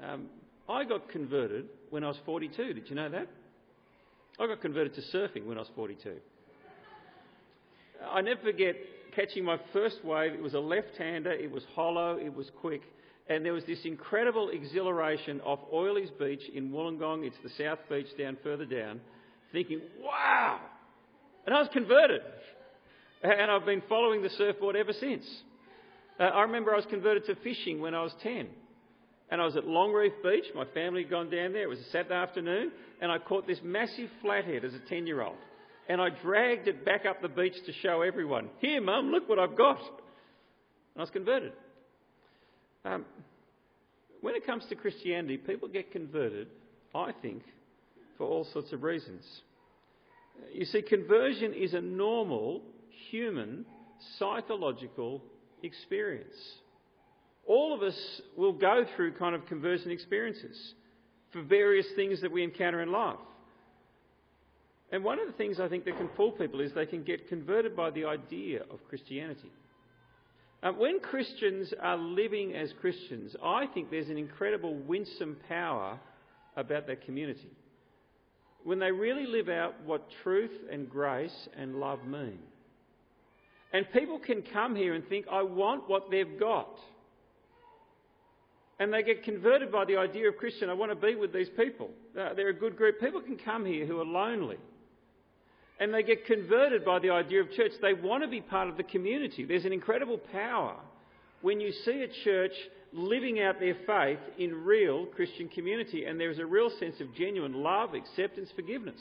Um, 0.00 0.28
I 0.68 0.84
got 0.84 1.08
converted 1.08 1.66
when 1.90 2.04
I 2.04 2.08
was 2.08 2.18
42. 2.24 2.74
Did 2.74 2.88
you 2.88 2.96
know 2.96 3.08
that? 3.08 3.28
I 4.38 4.46
got 4.46 4.60
converted 4.60 4.94
to 4.94 5.02
surfing 5.16 5.46
when 5.46 5.56
I 5.56 5.60
was 5.60 5.70
42. 5.74 6.14
I 8.10 8.20
never 8.20 8.40
forget 8.40 8.76
catching 9.14 9.44
my 9.44 9.58
first 9.72 10.04
wave. 10.04 10.32
It 10.32 10.42
was 10.42 10.54
a 10.54 10.60
left-hander. 10.60 11.32
It 11.32 11.50
was 11.50 11.62
hollow. 11.74 12.16
It 12.16 12.34
was 12.34 12.50
quick. 12.60 12.82
And 13.28 13.44
there 13.44 13.52
was 13.52 13.64
this 13.64 13.78
incredible 13.84 14.50
exhilaration 14.50 15.40
off 15.42 15.60
Oilies 15.72 16.10
Beach 16.18 16.42
in 16.54 16.70
Wollongong. 16.70 17.24
It's 17.24 17.36
the 17.42 17.50
South 17.62 17.78
Beach 17.88 18.08
down 18.18 18.36
further 18.42 18.64
down. 18.64 19.00
Thinking, 19.52 19.80
wow! 20.00 20.60
And 21.46 21.54
I 21.54 21.60
was 21.60 21.68
converted. 21.72 22.22
And 23.22 23.50
I've 23.50 23.66
been 23.66 23.82
following 23.88 24.22
the 24.22 24.30
surfboard 24.30 24.74
ever 24.74 24.92
since. 24.92 25.24
Uh, 26.18 26.24
I 26.24 26.42
remember 26.42 26.72
I 26.72 26.76
was 26.76 26.86
converted 26.86 27.26
to 27.26 27.36
fishing 27.36 27.80
when 27.80 27.94
I 27.94 28.02
was 28.02 28.12
10. 28.22 28.48
And 29.32 29.40
I 29.40 29.44
was 29.44 29.56
at 29.56 29.64
Longreef 29.64 30.12
Beach. 30.22 30.44
My 30.54 30.66
family 30.66 31.02
had 31.02 31.10
gone 31.10 31.30
down 31.30 31.52
there. 31.52 31.62
It 31.62 31.68
was 31.68 31.80
a 31.80 31.90
Saturday 31.90 32.14
afternoon. 32.14 32.70
And 33.00 33.10
I 33.10 33.18
caught 33.18 33.48
this 33.48 33.58
massive 33.64 34.10
flathead 34.20 34.64
as 34.64 34.74
a 34.74 34.88
10 34.88 35.08
year 35.08 35.22
old 35.22 35.36
and 35.88 36.00
I 36.00 36.08
dragged 36.22 36.68
it 36.68 36.84
back 36.84 37.04
up 37.06 37.20
the 37.22 37.28
beach 37.28 37.54
to 37.66 37.72
show 37.82 38.02
everyone. 38.02 38.48
Here, 38.60 38.80
Mum, 38.80 39.10
look 39.10 39.28
what 39.28 39.38
I've 39.38 39.56
got. 39.56 39.78
And 39.78 40.98
I 40.98 41.00
was 41.00 41.10
converted. 41.10 41.52
Um, 42.84 43.04
when 44.20 44.34
it 44.34 44.46
comes 44.46 44.64
to 44.68 44.74
Christianity, 44.74 45.36
people 45.36 45.68
get 45.68 45.90
converted, 45.90 46.48
I 46.94 47.12
think, 47.20 47.42
for 48.16 48.26
all 48.26 48.46
sorts 48.52 48.72
of 48.72 48.82
reasons. 48.82 49.24
You 50.52 50.64
see, 50.64 50.82
conversion 50.82 51.52
is 51.52 51.74
a 51.74 51.80
normal, 51.80 52.62
human, 53.10 53.66
psychological 54.18 55.22
experience. 55.62 56.34
All 57.46 57.74
of 57.74 57.82
us 57.82 57.96
will 58.36 58.52
go 58.52 58.86
through 58.94 59.14
kind 59.14 59.34
of 59.34 59.46
conversion 59.46 59.90
experiences 59.90 60.74
for 61.32 61.42
various 61.42 61.86
things 61.96 62.20
that 62.20 62.30
we 62.30 62.42
encounter 62.42 62.82
in 62.82 62.92
life. 62.92 63.16
And 64.92 65.02
one 65.02 65.18
of 65.18 65.26
the 65.26 65.32
things 65.32 65.58
I 65.58 65.68
think 65.68 65.84
that 65.86 65.96
can 65.96 66.10
fool 66.16 66.32
people 66.32 66.60
is 66.60 66.72
they 66.72 66.86
can 66.86 67.02
get 67.02 67.28
converted 67.28 67.74
by 67.74 67.90
the 67.90 68.04
idea 68.04 68.60
of 68.70 68.86
Christianity. 68.88 69.50
Uh, 70.62 70.70
when 70.72 71.00
Christians 71.00 71.72
are 71.80 71.96
living 71.96 72.54
as 72.54 72.72
Christians, 72.80 73.34
I 73.42 73.66
think 73.66 73.90
there's 73.90 74.10
an 74.10 74.18
incredible 74.18 74.74
winsome 74.74 75.36
power 75.48 75.98
about 76.56 76.86
that 76.86 77.04
community. 77.04 77.50
When 78.62 78.78
they 78.78 78.92
really 78.92 79.26
live 79.26 79.48
out 79.48 79.74
what 79.84 80.06
truth 80.22 80.52
and 80.70 80.88
grace 80.88 81.48
and 81.56 81.80
love 81.80 82.04
mean. 82.06 82.38
And 83.72 83.90
people 83.92 84.18
can 84.18 84.42
come 84.42 84.76
here 84.76 84.94
and 84.94 85.08
think, 85.08 85.26
I 85.32 85.42
want 85.42 85.88
what 85.88 86.10
they've 86.10 86.38
got. 86.38 86.78
And 88.82 88.92
they 88.92 89.02
get 89.04 89.22
converted 89.22 89.70
by 89.70 89.84
the 89.84 89.96
idea 89.96 90.28
of 90.28 90.36
Christian. 90.36 90.68
I 90.68 90.72
want 90.72 90.90
to 90.90 90.96
be 90.96 91.14
with 91.14 91.32
these 91.32 91.48
people. 91.56 91.90
They're 92.14 92.48
a 92.48 92.52
good 92.54 92.76
group. 92.76 93.00
People 93.00 93.20
can 93.20 93.38
come 93.38 93.64
here 93.64 93.86
who 93.86 94.00
are 94.00 94.04
lonely 94.04 94.58
and 95.82 95.92
they 95.92 96.02
get 96.02 96.26
converted 96.26 96.84
by 96.84 96.98
the 97.00 97.10
idea 97.10 97.40
of 97.40 97.50
church. 97.52 97.72
They 97.80 97.92
want 97.92 98.22
to 98.22 98.28
be 98.28 98.40
part 98.40 98.68
of 98.68 98.76
the 98.76 98.82
community. 98.84 99.44
There's 99.44 99.64
an 99.64 99.72
incredible 99.72 100.18
power 100.30 100.76
when 101.40 101.60
you 101.60 101.72
see 101.84 102.02
a 102.02 102.24
church 102.24 102.52
living 102.92 103.40
out 103.40 103.58
their 103.58 103.76
faith 103.86 104.20
in 104.38 104.64
real 104.64 105.06
Christian 105.06 105.48
community, 105.48 106.04
and 106.04 106.20
there's 106.20 106.38
a 106.38 106.46
real 106.46 106.70
sense 106.78 107.00
of 107.00 107.12
genuine 107.16 107.54
love, 107.54 107.94
acceptance, 107.94 108.50
forgiveness. 108.54 109.00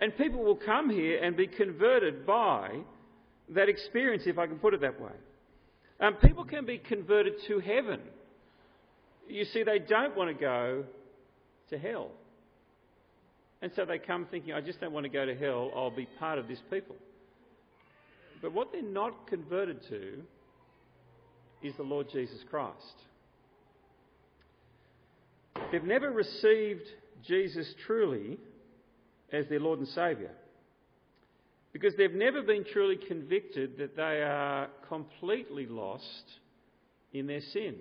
And 0.00 0.16
people 0.16 0.42
will 0.42 0.56
come 0.56 0.90
here 0.90 1.22
and 1.22 1.36
be 1.36 1.46
converted 1.46 2.26
by 2.26 2.80
that 3.50 3.68
experience, 3.68 4.24
if 4.26 4.38
I 4.38 4.46
can 4.46 4.58
put 4.58 4.74
it 4.74 4.80
that 4.80 5.00
way. 5.00 5.12
Um, 6.00 6.14
people 6.14 6.44
can 6.44 6.66
be 6.66 6.78
converted 6.78 7.34
to 7.46 7.60
heaven. 7.60 8.00
You 9.28 9.44
see, 9.44 9.62
they 9.62 9.78
don't 9.78 10.16
want 10.16 10.36
to 10.36 10.40
go 10.40 10.84
to 11.70 11.78
hell. 11.78 12.10
And 13.62 13.72
so 13.74 13.84
they 13.84 13.98
come 13.98 14.26
thinking, 14.30 14.52
I 14.52 14.60
just 14.60 14.80
don't 14.80 14.92
want 14.92 15.04
to 15.04 15.10
go 15.10 15.24
to 15.24 15.34
hell, 15.34 15.70
I'll 15.74 15.90
be 15.90 16.08
part 16.18 16.38
of 16.38 16.46
this 16.46 16.60
people. 16.70 16.96
But 18.42 18.52
what 18.52 18.72
they're 18.72 18.82
not 18.82 19.26
converted 19.26 19.80
to 19.88 20.22
is 21.62 21.74
the 21.76 21.82
Lord 21.82 22.08
Jesus 22.12 22.38
Christ. 22.50 22.76
They've 25.72 25.82
never 25.82 26.10
received 26.10 26.86
Jesus 27.26 27.66
truly 27.86 28.38
as 29.32 29.46
their 29.48 29.58
Lord 29.58 29.78
and 29.78 29.88
Saviour 29.88 30.30
because 31.72 31.94
they've 31.96 32.14
never 32.14 32.42
been 32.42 32.64
truly 32.72 32.96
convicted 32.96 33.76
that 33.78 33.96
they 33.96 34.22
are 34.22 34.68
completely 34.88 35.66
lost 35.66 36.24
in 37.12 37.26
their 37.26 37.42
sin. 37.52 37.74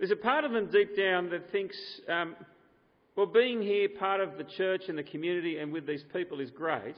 There's 0.00 0.10
a 0.10 0.16
part 0.16 0.44
of 0.44 0.52
them 0.52 0.70
deep 0.70 0.96
down 0.96 1.28
that 1.28 1.52
thinks, 1.52 1.76
um, 2.08 2.34
well, 3.16 3.26
being 3.26 3.60
here 3.60 3.86
part 3.86 4.22
of 4.22 4.38
the 4.38 4.44
church 4.44 4.84
and 4.88 4.96
the 4.96 5.02
community 5.02 5.58
and 5.58 5.70
with 5.74 5.86
these 5.86 6.02
people 6.10 6.40
is 6.40 6.50
great. 6.50 6.96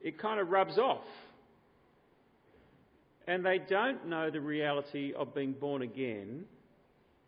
It 0.00 0.18
kind 0.18 0.40
of 0.40 0.48
rubs 0.48 0.78
off. 0.78 1.04
And 3.28 3.44
they 3.44 3.58
don't 3.58 4.08
know 4.08 4.30
the 4.30 4.40
reality 4.40 5.12
of 5.12 5.34
being 5.34 5.52
born 5.52 5.82
again, 5.82 6.46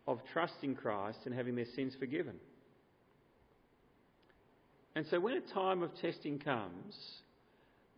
of 0.09 0.21
trusting 0.33 0.77
Christ 0.77 1.19
and 1.27 1.35
having 1.35 1.57
their 1.57 1.67
sins 1.75 1.95
forgiven. 1.99 2.37
And 4.95 5.05
so 5.11 5.21
when 5.21 5.35
a 5.35 5.53
time 5.53 5.83
of 5.83 5.95
testing 6.01 6.39
comes, 6.39 6.97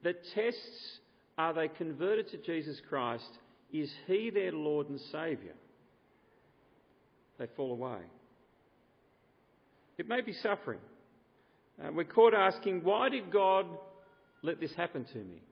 the 0.02 0.14
tests 0.34 0.98
are 1.38 1.54
they 1.54 1.68
converted 1.68 2.28
to 2.32 2.38
Jesus 2.38 2.80
Christ? 2.88 3.30
Is 3.72 3.88
He 4.08 4.30
their 4.30 4.50
Lord 4.50 4.88
and 4.88 4.98
Saviour? 5.12 5.54
They 7.38 7.46
fall 7.56 7.72
away. 7.72 8.00
It 9.96 10.08
may 10.08 10.20
be 10.20 10.32
suffering. 10.32 10.80
Uh, 11.82 11.90
we're 11.92 12.04
caught 12.04 12.34
asking, 12.34 12.82
why 12.82 13.08
did 13.08 13.32
God 13.32 13.66
let 14.42 14.60
this 14.60 14.74
happen 14.74 15.04
to 15.12 15.18
me? 15.18 15.42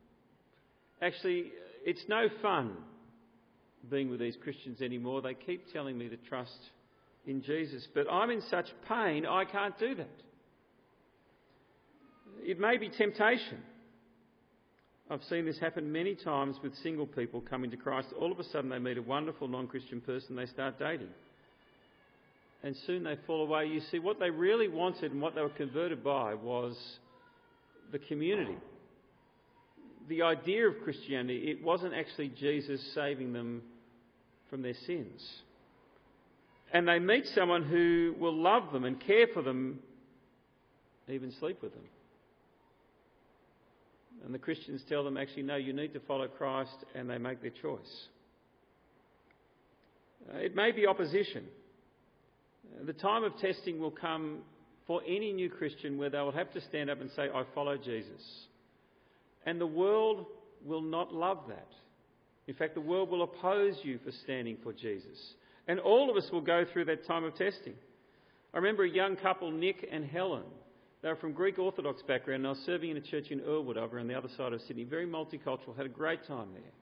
Actually, 1.00 1.52
it's 1.84 2.02
no 2.08 2.28
fun 2.42 2.76
being 3.90 4.10
with 4.10 4.20
these 4.20 4.36
Christians 4.42 4.80
anymore. 4.80 5.22
They 5.22 5.34
keep 5.34 5.72
telling 5.72 5.96
me 5.96 6.08
to 6.08 6.16
trust 6.16 6.58
in 7.26 7.42
Jesus, 7.42 7.86
but 7.94 8.10
I'm 8.10 8.30
in 8.30 8.42
such 8.50 8.66
pain 8.88 9.26
I 9.26 9.44
can't 9.44 9.78
do 9.78 9.94
that. 9.96 10.22
It 12.42 12.60
may 12.60 12.76
be 12.76 12.88
temptation. 12.88 13.58
I've 15.10 15.22
seen 15.24 15.44
this 15.44 15.58
happen 15.58 15.92
many 15.92 16.16
times 16.16 16.56
with 16.62 16.74
single 16.82 17.06
people 17.06 17.40
coming 17.40 17.70
to 17.70 17.76
Christ. 17.76 18.08
All 18.18 18.32
of 18.32 18.40
a 18.40 18.44
sudden, 18.44 18.70
they 18.70 18.78
meet 18.78 18.98
a 18.98 19.02
wonderful 19.02 19.46
non 19.46 19.68
Christian 19.68 20.00
person, 20.00 20.34
they 20.36 20.46
start 20.46 20.78
dating. 20.78 21.08
And 22.66 22.76
soon 22.86 23.04
they 23.04 23.16
fall 23.26 23.42
away. 23.42 23.66
You 23.66 23.80
see, 23.92 23.98
what 23.98 24.18
they 24.18 24.30
really 24.30 24.68
wanted 24.68 25.12
and 25.12 25.22
what 25.22 25.34
they 25.34 25.40
were 25.40 25.48
converted 25.50 26.02
by 26.02 26.34
was 26.34 26.76
the 27.92 27.98
community 27.98 28.56
the 30.08 30.22
idea 30.22 30.68
of 30.68 30.74
Christianity, 30.84 31.50
it 31.50 31.62
wasn't 31.62 31.94
actually 31.94 32.28
Jesus 32.28 32.80
saving 32.94 33.32
them 33.32 33.62
from 34.48 34.62
their 34.62 34.74
sins. 34.86 35.20
And 36.72 36.86
they 36.86 36.98
meet 36.98 37.26
someone 37.34 37.64
who 37.64 38.14
will 38.18 38.34
love 38.34 38.72
them 38.72 38.84
and 38.84 39.00
care 39.00 39.26
for 39.32 39.42
them, 39.42 39.80
even 41.08 41.32
sleep 41.40 41.62
with 41.62 41.72
them. 41.72 41.84
And 44.24 44.34
the 44.34 44.38
Christians 44.38 44.82
tell 44.88 45.04
them, 45.04 45.16
actually, 45.16 45.42
no, 45.42 45.56
you 45.56 45.72
need 45.72 45.92
to 45.94 46.00
follow 46.00 46.26
Christ, 46.26 46.76
and 46.94 47.08
they 47.08 47.18
make 47.18 47.42
their 47.42 47.50
choice. 47.50 48.08
Uh, 50.32 50.38
it 50.38 50.56
may 50.56 50.72
be 50.72 50.86
opposition. 50.86 51.44
The 52.84 52.92
time 52.92 53.24
of 53.24 53.36
testing 53.38 53.80
will 53.80 53.90
come 53.90 54.38
for 54.86 55.00
any 55.06 55.32
new 55.32 55.50
Christian 55.50 55.98
where 55.98 56.10
they 56.10 56.18
will 56.18 56.32
have 56.32 56.52
to 56.52 56.60
stand 56.60 56.90
up 56.90 57.00
and 57.00 57.10
say, 57.16 57.28
I 57.32 57.44
follow 57.54 57.76
Jesus. 57.76 58.46
And 59.44 59.60
the 59.60 59.66
world 59.66 60.26
will 60.64 60.82
not 60.82 61.12
love 61.12 61.38
that. 61.48 61.68
In 62.46 62.54
fact, 62.54 62.74
the 62.74 62.80
world 62.80 63.10
will 63.10 63.22
oppose 63.22 63.76
you 63.82 63.98
for 64.04 64.12
standing 64.24 64.56
for 64.62 64.72
Jesus. 64.72 65.34
And 65.66 65.80
all 65.80 66.10
of 66.10 66.16
us 66.16 66.30
will 66.30 66.40
go 66.40 66.64
through 66.72 66.84
that 66.86 67.06
time 67.06 67.24
of 67.24 67.34
testing. 67.34 67.74
I 68.54 68.58
remember 68.58 68.84
a 68.84 68.90
young 68.90 69.16
couple, 69.16 69.50
Nick 69.50 69.86
and 69.90 70.04
Helen. 70.04 70.44
They 71.02 71.08
were 71.08 71.16
from 71.16 71.32
Greek 71.32 71.58
Orthodox 71.58 72.02
background 72.02 72.46
and 72.46 72.56
I 72.56 72.60
serving 72.64 72.90
in 72.90 72.96
a 72.96 73.00
church 73.00 73.30
in 73.30 73.40
Earlwood 73.40 73.76
over 73.76 73.98
on 73.98 74.06
the 74.06 74.14
other 74.14 74.28
side 74.36 74.52
of 74.52 74.60
Sydney. 74.62 74.84
Very 74.84 75.06
multicultural, 75.06 75.76
had 75.76 75.86
a 75.86 75.90
great 75.90 76.26
time 76.26 76.48
there. 76.52 76.72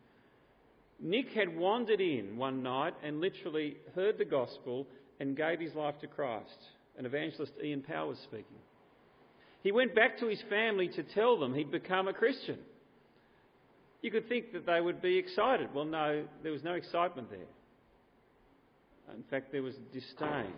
Nick 1.00 1.30
had 1.30 1.54
wandered 1.56 2.00
in 2.00 2.36
one 2.36 2.62
night 2.62 2.94
and 3.02 3.20
literally 3.20 3.76
heard 3.94 4.18
the 4.18 4.24
gospel 4.24 4.86
and 5.20 5.36
gave 5.36 5.60
his 5.60 5.74
life 5.74 5.98
to 6.00 6.06
Christ. 6.06 6.58
An 6.98 7.06
evangelist, 7.06 7.52
Ian 7.62 7.82
Power, 7.82 8.08
was 8.08 8.18
speaking. 8.18 8.58
He 9.62 9.72
went 9.72 9.94
back 9.94 10.18
to 10.18 10.26
his 10.26 10.40
family 10.48 10.88
to 10.88 11.02
tell 11.02 11.38
them 11.38 11.54
he'd 11.54 11.70
become 11.70 12.06
a 12.06 12.12
Christian. 12.12 12.58
You 14.02 14.10
could 14.10 14.28
think 14.28 14.52
that 14.52 14.66
they 14.66 14.80
would 14.80 15.00
be 15.00 15.16
excited. 15.16 15.70
Well, 15.74 15.86
no, 15.86 16.24
there 16.42 16.52
was 16.52 16.62
no 16.62 16.74
excitement 16.74 17.30
there. 17.30 17.46
In 19.16 19.22
fact, 19.30 19.52
there 19.52 19.62
was 19.62 19.74
disdain. 19.92 20.52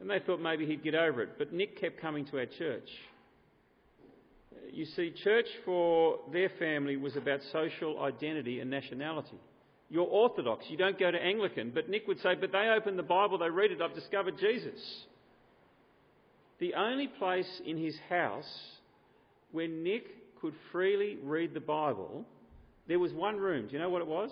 And 0.00 0.08
they 0.08 0.20
thought 0.20 0.40
maybe 0.40 0.66
he'd 0.66 0.84
get 0.84 0.94
over 0.94 1.22
it. 1.22 1.30
But 1.38 1.52
Nick 1.52 1.80
kept 1.80 2.00
coming 2.00 2.24
to 2.26 2.38
our 2.38 2.46
church. 2.46 2.88
You 4.70 4.84
see, 4.84 5.12
church 5.24 5.46
for 5.64 6.20
their 6.32 6.50
family 6.58 6.96
was 6.96 7.16
about 7.16 7.40
social 7.52 8.02
identity 8.02 8.60
and 8.60 8.70
nationality. 8.70 9.40
You're 9.88 10.06
Orthodox, 10.06 10.64
you 10.68 10.76
don't 10.76 10.98
go 10.98 11.10
to 11.10 11.18
Anglican. 11.18 11.70
But 11.74 11.88
Nick 11.88 12.08
would 12.08 12.20
say, 12.20 12.34
but 12.34 12.52
they 12.52 12.68
open 12.76 12.96
the 12.96 13.02
Bible, 13.02 13.38
they 13.38 13.50
read 13.50 13.70
it, 13.70 13.80
I've 13.80 13.94
discovered 13.94 14.34
Jesus 14.38 15.04
the 16.58 16.74
only 16.74 17.06
place 17.06 17.60
in 17.66 17.76
his 17.76 17.96
house 18.08 18.50
where 19.52 19.68
Nick 19.68 20.04
could 20.40 20.54
freely 20.72 21.18
read 21.22 21.54
the 21.54 21.60
Bible, 21.60 22.24
there 22.88 22.98
was 22.98 23.12
one 23.12 23.36
room. 23.36 23.66
Do 23.66 23.72
you 23.72 23.78
know 23.78 23.90
what 23.90 24.02
it 24.02 24.08
was? 24.08 24.30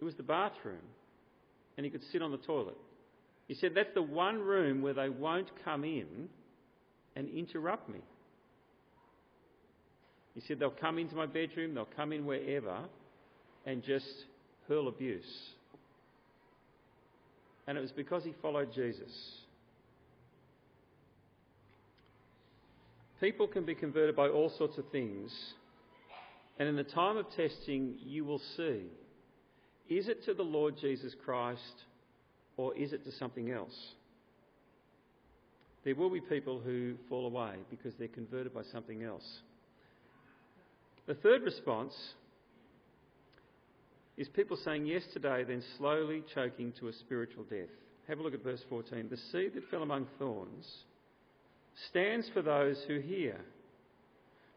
It 0.00 0.04
was 0.04 0.14
the 0.14 0.22
bathroom. 0.22 0.82
And 1.76 1.84
he 1.84 1.90
could 1.90 2.02
sit 2.12 2.22
on 2.22 2.32
the 2.32 2.38
toilet. 2.38 2.76
He 3.46 3.54
said, 3.54 3.72
That's 3.74 3.94
the 3.94 4.02
one 4.02 4.40
room 4.40 4.82
where 4.82 4.94
they 4.94 5.08
won't 5.08 5.48
come 5.64 5.84
in 5.84 6.28
and 7.14 7.28
interrupt 7.28 7.88
me. 7.88 8.00
He 10.34 10.42
said, 10.46 10.58
They'll 10.58 10.70
come 10.70 10.98
into 10.98 11.14
my 11.14 11.26
bedroom, 11.26 11.74
they'll 11.74 11.88
come 11.96 12.12
in 12.12 12.26
wherever 12.26 12.80
and 13.68 13.82
just 13.84 14.06
hurl 14.66 14.88
abuse. 14.88 15.28
And 17.66 17.76
it 17.76 17.82
was 17.82 17.92
because 17.92 18.24
he 18.24 18.32
followed 18.40 18.72
Jesus. 18.74 19.12
People 23.20 23.46
can 23.46 23.66
be 23.66 23.74
converted 23.74 24.16
by 24.16 24.28
all 24.28 24.50
sorts 24.56 24.78
of 24.78 24.84
things, 24.90 25.30
and 26.58 26.66
in 26.66 26.76
the 26.76 26.84
time 26.84 27.18
of 27.18 27.26
testing, 27.36 27.96
you 28.02 28.24
will 28.24 28.40
see 28.56 28.84
is 29.90 30.08
it 30.08 30.24
to 30.24 30.34
the 30.34 30.42
Lord 30.42 30.76
Jesus 30.78 31.14
Christ 31.24 31.84
or 32.56 32.76
is 32.76 32.92
it 32.92 33.04
to 33.04 33.12
something 33.12 33.50
else? 33.50 33.74
There 35.84 35.94
will 35.94 36.10
be 36.10 36.20
people 36.20 36.60
who 36.60 36.94
fall 37.08 37.26
away 37.26 37.54
because 37.70 37.94
they're 37.98 38.08
converted 38.08 38.52
by 38.52 38.62
something 38.70 39.02
else. 39.02 39.26
The 41.06 41.14
third 41.14 41.42
response 41.42 41.94
is 44.18 44.28
people 44.28 44.58
saying 44.64 44.84
yes 44.84 45.04
today, 45.12 45.44
then 45.44 45.62
slowly 45.78 46.22
choking 46.34 46.72
to 46.80 46.88
a 46.88 46.92
spiritual 46.92 47.44
death. 47.44 47.68
Have 48.08 48.18
a 48.18 48.22
look 48.22 48.34
at 48.34 48.42
verse 48.42 48.62
14. 48.68 49.06
The 49.08 49.16
seed 49.30 49.54
that 49.54 49.70
fell 49.70 49.82
among 49.82 50.08
thorns 50.18 50.66
stands 51.88 52.28
for 52.34 52.42
those 52.42 52.76
who 52.88 52.98
hear. 52.98 53.36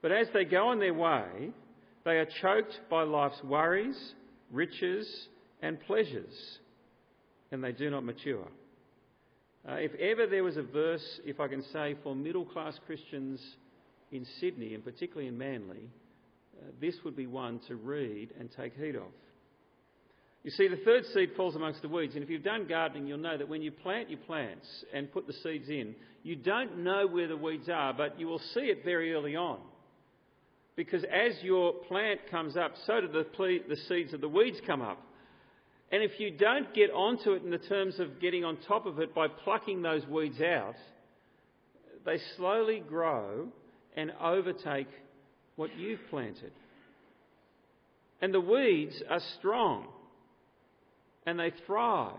But 0.02 0.12
as 0.12 0.28
they 0.34 0.45
go 0.45 0.69
on 0.69 0.80
their 0.80 0.95
way, 0.95 1.52
they 2.04 2.17
are 2.17 2.28
choked 2.41 2.80
by 2.89 3.04
life's 3.04 3.43
worries, 3.43 4.13
riches, 4.52 5.08
and 5.62 5.80
pleasures, 5.82 6.34
and 7.52 7.63
they 7.63 7.71
do 7.71 7.91
not 7.91 8.04
mature. 8.04 8.47
Uh, 9.69 9.74
if 9.74 9.93
ever 9.95 10.26
there 10.26 10.43
was 10.43 10.58
a 10.58 10.63
verse, 10.63 11.19
if 11.24 11.39
I 11.39 11.47
can 11.47 11.62
say, 11.71 11.95
for 12.02 12.15
middle 12.15 12.45
class 12.45 12.80
Christians 12.88 13.39
in 14.12 14.26
Sydney, 14.39 14.74
and 14.74 14.84
particularly 14.84 15.28
in 15.28 15.38
Manly, 15.38 15.88
uh, 16.58 16.71
this 16.82 16.95
would 17.06 17.15
be 17.15 17.28
one 17.28 17.60
to 17.67 17.76
read 17.76 18.30
and 18.39 18.50
take 18.58 18.74
heed 18.74 18.95
of. 18.95 19.04
You 20.43 20.49
see, 20.51 20.67
the 20.67 20.77
third 20.77 21.04
seed 21.13 21.32
falls 21.38 21.56
amongst 21.56 21.84
the 21.84 21.88
weeds, 21.88 22.15
and 22.15 22.23
if 22.23 22.30
you've 22.30 22.43
done 22.43 22.65
gardening, 22.67 23.06
you'll 23.06 23.19
know 23.19 23.38
that 23.38 23.47
when 23.47 23.62
you 23.62 23.71
plant 23.71 24.10
your 24.10 24.19
plants 24.19 24.65
and 24.91 25.12
put 25.12 25.27
the 25.27 25.34
seeds 25.34 25.69
in, 25.69 25.93
you 26.23 26.36
don't 26.36 26.80
know 26.80 27.06
where 27.08 27.27
the 27.27 27.38
weeds 27.38 27.69
are, 27.69 27.93
but 27.93 28.19
you 28.19 28.27
will 28.27 28.41
see 28.54 28.62
it 28.62 28.84
very 28.84 29.13
early 29.13 29.36
on. 29.36 29.60
Because 30.75 31.04
as 31.04 31.34
your 31.43 31.73
plant 31.88 32.21
comes 32.32 32.58
up, 32.58 32.71
so 32.88 33.01
do 33.01 33.08
the, 33.08 33.23
ple- 33.23 33.60
the 33.69 33.77
seeds 33.88 34.13
of 34.13 34.21
the 34.21 34.30
weeds 34.30 34.58
come 34.65 34.82
up. 34.82 34.97
And 35.91 36.01
if 36.01 36.19
you 36.19 36.32
don't 36.32 36.73
get 36.73 36.89
onto 36.89 37.34
it 37.34 37.43
in 37.43 37.51
the 37.51 37.58
terms 37.58 37.99
of 37.99 38.19
getting 38.19 38.43
on 38.43 38.58
top 38.67 38.86
of 38.86 38.99
it 38.99 39.13
by 39.13 39.27
plucking 39.27 39.82
those 39.82 40.08
weeds 40.08 40.41
out, 40.41 40.75
they 42.06 42.17
slowly 42.38 42.82
grow 42.88 43.49
and 43.95 44.12
overtake 44.19 44.88
what 45.56 45.75
you've 45.77 45.99
planted. 46.10 46.51
And 48.21 48.34
the 48.34 48.41
weeds 48.41 49.04
are 49.08 49.19
strong 49.38 49.86
and 51.25 51.39
they 51.39 51.51
thrive 51.65 52.13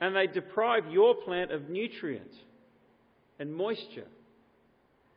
and 0.00 0.14
they 0.14 0.26
deprive 0.26 0.90
your 0.90 1.14
plant 1.14 1.50
of 1.50 1.68
nutrient 1.68 2.32
and 3.38 3.54
moisture. 3.54 4.06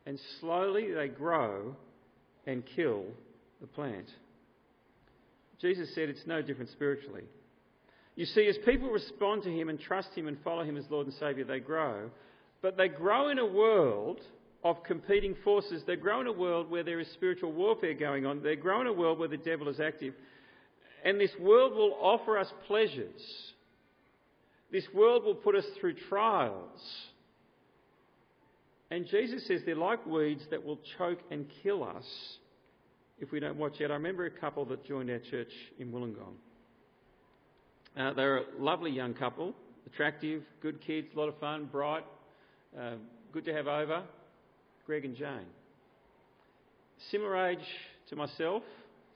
And 0.06 0.20
slowly 0.40 0.92
they 0.92 1.08
grow 1.08 1.76
and 2.48 2.64
kill 2.76 3.04
the 3.60 3.68
plant. 3.68 4.08
Jesus 5.62 5.94
said 5.94 6.10
it's 6.10 6.26
no 6.26 6.42
different 6.42 6.72
spiritually. 6.72 7.24
You 8.16 8.26
see, 8.26 8.48
as 8.48 8.58
people 8.66 8.90
respond 8.90 9.44
to 9.44 9.50
Him 9.52 9.70
and 9.70 9.80
trust 9.80 10.10
Him 10.16 10.28
and 10.28 10.38
follow 10.44 10.64
Him 10.64 10.76
as 10.76 10.86
Lord 10.90 11.06
and 11.06 11.16
Saviour, 11.16 11.46
they 11.46 11.60
grow. 11.60 12.10
But 12.62 12.78
they 12.78 12.88
grow 12.88 13.30
in 13.30 13.38
a 13.40 13.46
world 13.46 14.20
of 14.64 14.84
competing 14.84 15.36
forces. 15.44 15.84
They 15.86 15.96
grow 15.96 16.22
in 16.22 16.28
a 16.28 16.32
world 16.32 16.70
where 16.70 16.84
there 16.84 17.00
is 17.00 17.08
spiritual 17.14 17.52
warfare 17.52 17.94
going 17.94 18.26
on. 18.26 18.44
They 18.44 18.56
grow 18.56 18.82
in 18.82 18.88
a 18.88 18.94
world 18.94 19.20
where 19.20 19.28
the 19.28 19.38
devil 19.38 19.70
is 19.70 19.80
active. 19.80 20.14
And 21.04 21.20
this 21.20 21.32
world 21.40 21.74
will 21.74 21.96
offer 22.00 22.38
us 22.38 22.48
pleasures. 22.68 23.22
This 24.72 24.86
world 24.94 25.24
will 25.24 25.36
put 25.36 25.56
us 25.56 25.66
through 25.80 25.96
trials. 26.10 26.80
And 28.90 29.08
Jesus 29.08 29.46
says 29.48 29.62
they're 29.66 29.76
like 29.76 30.06
weeds 30.06 30.44
that 30.52 30.64
will 30.64 30.80
choke 30.98 31.20
and 31.32 31.46
kill 31.64 31.84
us 31.84 32.06
if 33.20 33.32
we 33.32 33.40
don't 33.40 33.58
watch 33.58 33.82
out. 33.82 33.92
I 33.92 33.96
remember 33.96 34.26
a 34.26 34.32
couple 34.32 34.66
that 34.66 34.86
joined 34.86 35.10
our 35.10 35.20
church 35.20 35.52
in 35.80 35.92
Wollongong. 35.92 36.36
Uh, 37.98 38.14
they're 38.14 38.38
a 38.38 38.44
lovely 38.60 38.92
young 38.92 39.14
couple, 39.14 39.54
attractive, 39.86 40.44
good 40.62 40.82
kids, 40.82 41.08
a 41.16 41.20
lot 41.20 41.30
of 41.30 41.38
fun, 41.40 41.68
bright, 41.72 42.06
uh, 42.80 42.94
good 43.34 43.46
to 43.46 43.54
have 43.54 43.68
over. 43.68 44.04
Greg 44.86 45.06
and 45.06 45.16
Jane. 45.16 45.46
Similar 47.12 47.50
age 47.50 47.60
to 48.10 48.16
myself, 48.16 48.64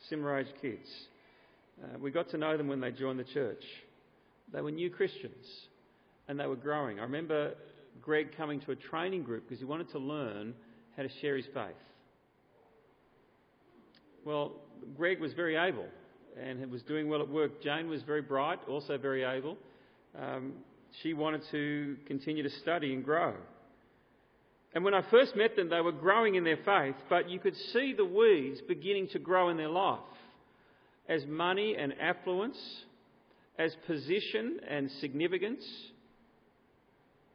similar 0.10 0.40
age 0.40 0.48
kids. 0.62 0.88
Uh, 1.84 2.00
we 2.00 2.12
got 2.12 2.30
to 2.30 2.38
know 2.38 2.58
them 2.58 2.68
when 2.68 2.80
they 2.80 2.92
joined 2.92 3.20
the 3.20 3.26
church. 3.26 3.64
They 4.54 4.62
were 4.62 4.72
new 4.72 4.90
Christians 4.90 5.46
and 6.28 6.40
they 6.40 6.48
were 6.48 6.56
growing. 6.56 7.00
I 7.00 7.04
remember 7.04 7.54
Greg 8.02 8.36
coming 8.36 8.62
to 8.62 8.72
a 8.72 8.76
training 8.76 9.24
group 9.24 9.44
because 9.44 9.60
he 9.60 9.66
wanted 9.66 9.90
to 9.92 10.00
learn 10.00 10.54
how 10.96 11.04
to 11.04 11.10
share 11.22 11.36
his 11.36 11.46
faith. 11.54 11.76
Well, 14.24 14.54
Greg 14.98 15.20
was 15.20 15.34
very 15.34 15.56
able 15.56 15.86
and 16.42 16.70
was 16.72 16.82
doing 16.84 17.10
well 17.10 17.22
at 17.22 17.30
work. 17.30 17.62
Jane 17.62 17.90
was 17.90 18.02
very 18.04 18.22
bright, 18.22 18.60
also 18.68 18.98
very 18.98 19.24
able. 19.24 19.58
Um, 20.20 20.54
she 21.02 21.14
wanted 21.14 21.42
to 21.52 21.98
continue 22.08 22.44
to 22.44 22.50
study 22.62 22.94
and 22.94 23.04
grow. 23.04 23.34
And 24.74 24.84
when 24.84 24.94
I 24.94 25.04
first 25.10 25.36
met 25.36 25.56
them, 25.56 25.70
they 25.70 25.80
were 25.80 25.92
growing 25.92 26.36
in 26.36 26.44
their 26.44 26.58
faith, 26.58 26.96
but 27.10 27.30
you 27.30 27.40
could 27.40 27.56
see 27.74 27.94
the 27.96 28.04
weeds 28.04 28.60
beginning 28.68 29.08
to 29.14 29.20
grow 29.20 29.50
in 29.50 29.58
their 29.58 29.70
life 29.70 30.00
as 31.08 31.26
money 31.26 31.76
and 31.78 31.94
affluence, 32.00 32.58
as 33.58 33.76
position 33.88 34.60
and 34.70 34.90
significance, 35.00 35.64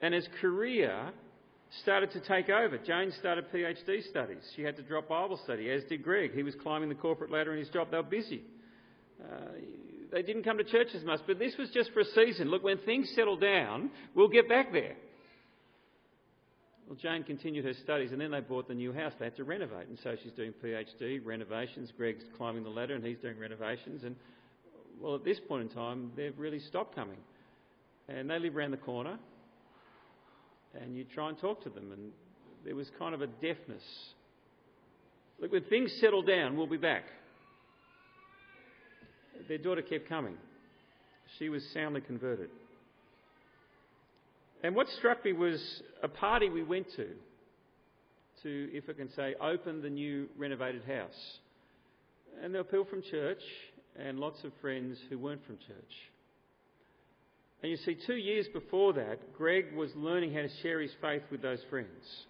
and 0.00 0.14
as 0.14 0.26
career 0.40 1.12
started 1.82 2.10
to 2.12 2.20
take 2.20 2.48
over. 2.48 2.78
Jane 2.78 3.12
started 3.18 3.44
PhD 3.52 4.08
studies. 4.10 4.42
She 4.56 4.62
had 4.62 4.76
to 4.76 4.82
drop 4.82 5.08
Bible 5.08 5.38
study, 5.44 5.70
as 5.70 5.84
did 5.84 6.02
Greg. 6.02 6.32
He 6.34 6.42
was 6.42 6.54
climbing 6.62 6.88
the 6.88 6.94
corporate 6.94 7.30
ladder 7.30 7.52
in 7.52 7.58
his 7.58 7.68
job. 7.68 7.90
They 7.90 7.96
were 7.96 8.02
busy. 8.02 8.42
Uh, 9.22 9.36
they 10.12 10.22
didn't 10.22 10.42
come 10.42 10.58
to 10.58 10.64
church 10.64 10.88
as 10.94 11.04
much, 11.04 11.20
but 11.26 11.38
this 11.38 11.56
was 11.56 11.70
just 11.70 11.92
for 11.92 12.00
a 12.00 12.04
season. 12.04 12.50
Look, 12.50 12.64
when 12.64 12.78
things 12.78 13.12
settle 13.14 13.36
down, 13.36 13.90
we'll 14.14 14.28
get 14.28 14.48
back 14.48 14.72
there. 14.72 14.96
Well, 16.90 16.98
Jane 17.00 17.22
continued 17.22 17.64
her 17.64 17.72
studies, 17.72 18.10
and 18.10 18.20
then 18.20 18.32
they 18.32 18.40
bought 18.40 18.66
the 18.66 18.74
new 18.74 18.92
house. 18.92 19.12
They 19.18 19.26
had 19.26 19.36
to 19.36 19.44
renovate, 19.44 19.86
and 19.86 19.96
so 20.02 20.16
she's 20.20 20.32
doing 20.32 20.52
PhD 20.62 21.24
renovations. 21.24 21.92
Greg's 21.96 22.24
climbing 22.36 22.64
the 22.64 22.68
ladder, 22.68 22.96
and 22.96 23.06
he's 23.06 23.18
doing 23.18 23.38
renovations. 23.38 24.02
And 24.02 24.16
well, 25.00 25.14
at 25.14 25.24
this 25.24 25.38
point 25.46 25.62
in 25.62 25.68
time, 25.68 26.10
they've 26.16 26.36
really 26.36 26.58
stopped 26.58 26.96
coming, 26.96 27.18
and 28.08 28.28
they 28.28 28.40
live 28.40 28.56
around 28.56 28.72
the 28.72 28.76
corner. 28.76 29.18
And 30.82 30.96
you 30.96 31.04
try 31.04 31.28
and 31.28 31.38
talk 31.38 31.62
to 31.62 31.70
them, 31.70 31.92
and 31.92 32.10
there 32.64 32.74
was 32.74 32.90
kind 32.98 33.14
of 33.14 33.22
a 33.22 33.28
deafness. 33.28 33.84
Look, 35.40 35.52
when 35.52 35.62
things 35.64 35.96
settle 36.00 36.22
down, 36.22 36.56
we'll 36.56 36.66
be 36.66 36.76
back 36.76 37.04
their 39.50 39.58
daughter 39.58 39.82
kept 39.82 40.08
coming. 40.08 40.36
She 41.38 41.48
was 41.48 41.62
soundly 41.74 42.00
converted. 42.00 42.50
And 44.62 44.74
what 44.74 44.88
struck 44.98 45.24
me 45.24 45.32
was 45.32 45.60
a 46.02 46.08
party 46.08 46.50
we 46.50 46.62
went 46.62 46.86
to, 46.96 47.08
to, 48.42 48.68
if 48.72 48.84
I 48.88 48.92
can 48.92 49.10
say, 49.14 49.34
open 49.40 49.80
the 49.80 49.90
new 49.90 50.28
renovated 50.36 50.84
house. 50.84 51.38
And 52.42 52.54
there 52.54 52.62
were 52.62 52.68
people 52.68 52.86
from 52.86 53.02
church 53.02 53.40
and 53.98 54.18
lots 54.18 54.42
of 54.44 54.52
friends 54.60 54.98
who 55.08 55.18
weren't 55.18 55.44
from 55.46 55.56
church. 55.58 55.92
And 57.62 57.70
you 57.70 57.76
see, 57.78 57.96
two 58.06 58.16
years 58.16 58.46
before 58.52 58.94
that, 58.94 59.34
Greg 59.36 59.74
was 59.74 59.90
learning 59.94 60.32
how 60.32 60.42
to 60.42 60.48
share 60.62 60.80
his 60.80 60.92
faith 61.00 61.22
with 61.30 61.42
those 61.42 61.60
friends. 61.68 62.24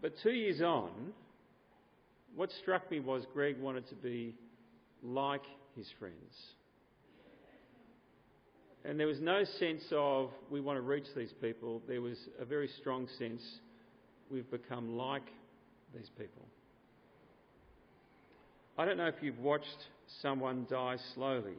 But 0.00 0.12
two 0.22 0.32
years 0.32 0.62
on, 0.62 0.90
what 2.34 2.50
struck 2.62 2.90
me 2.90 3.00
was 3.00 3.24
Greg 3.32 3.60
wanted 3.60 3.88
to 3.88 3.94
be 3.94 4.34
like 5.02 5.44
his 5.76 5.86
friends. 5.98 6.14
And 8.84 9.00
there 9.00 9.06
was 9.06 9.20
no 9.20 9.44
sense 9.58 9.82
of 9.92 10.30
we 10.50 10.60
want 10.60 10.76
to 10.76 10.82
reach 10.82 11.06
these 11.16 11.32
people. 11.40 11.82
There 11.88 12.02
was 12.02 12.18
a 12.38 12.44
very 12.44 12.68
strong 12.80 13.08
sense 13.18 13.42
we've 14.30 14.50
become 14.50 14.96
like 14.96 15.26
these 15.94 16.10
people. 16.18 16.42
I 18.76 18.84
don't 18.84 18.96
know 18.96 19.06
if 19.06 19.14
you've 19.22 19.38
watched 19.38 19.88
someone 20.20 20.66
die 20.68 20.96
slowly 21.14 21.56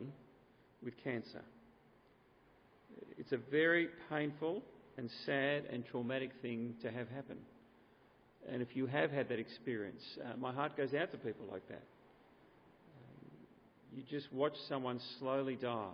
with 0.83 0.93
cancer. 1.03 1.41
It's 3.17 3.31
a 3.31 3.37
very 3.37 3.87
painful 4.09 4.61
and 4.97 5.09
sad 5.25 5.63
and 5.71 5.85
traumatic 5.85 6.31
thing 6.41 6.75
to 6.81 6.91
have 6.91 7.09
happen. 7.09 7.37
And 8.51 8.61
if 8.61 8.75
you 8.75 8.85
have 8.85 9.09
had 9.11 9.29
that 9.29 9.39
experience, 9.39 10.03
uh, 10.23 10.37
my 10.37 10.53
heart 10.53 10.77
goes 10.77 10.93
out 10.93 11.11
to 11.11 11.17
people 11.17 11.45
like 11.51 11.67
that 11.69 11.81
you 13.95 14.03
just 14.09 14.31
watch 14.33 14.55
someone 14.67 14.99
slowly 15.19 15.55
die. 15.55 15.93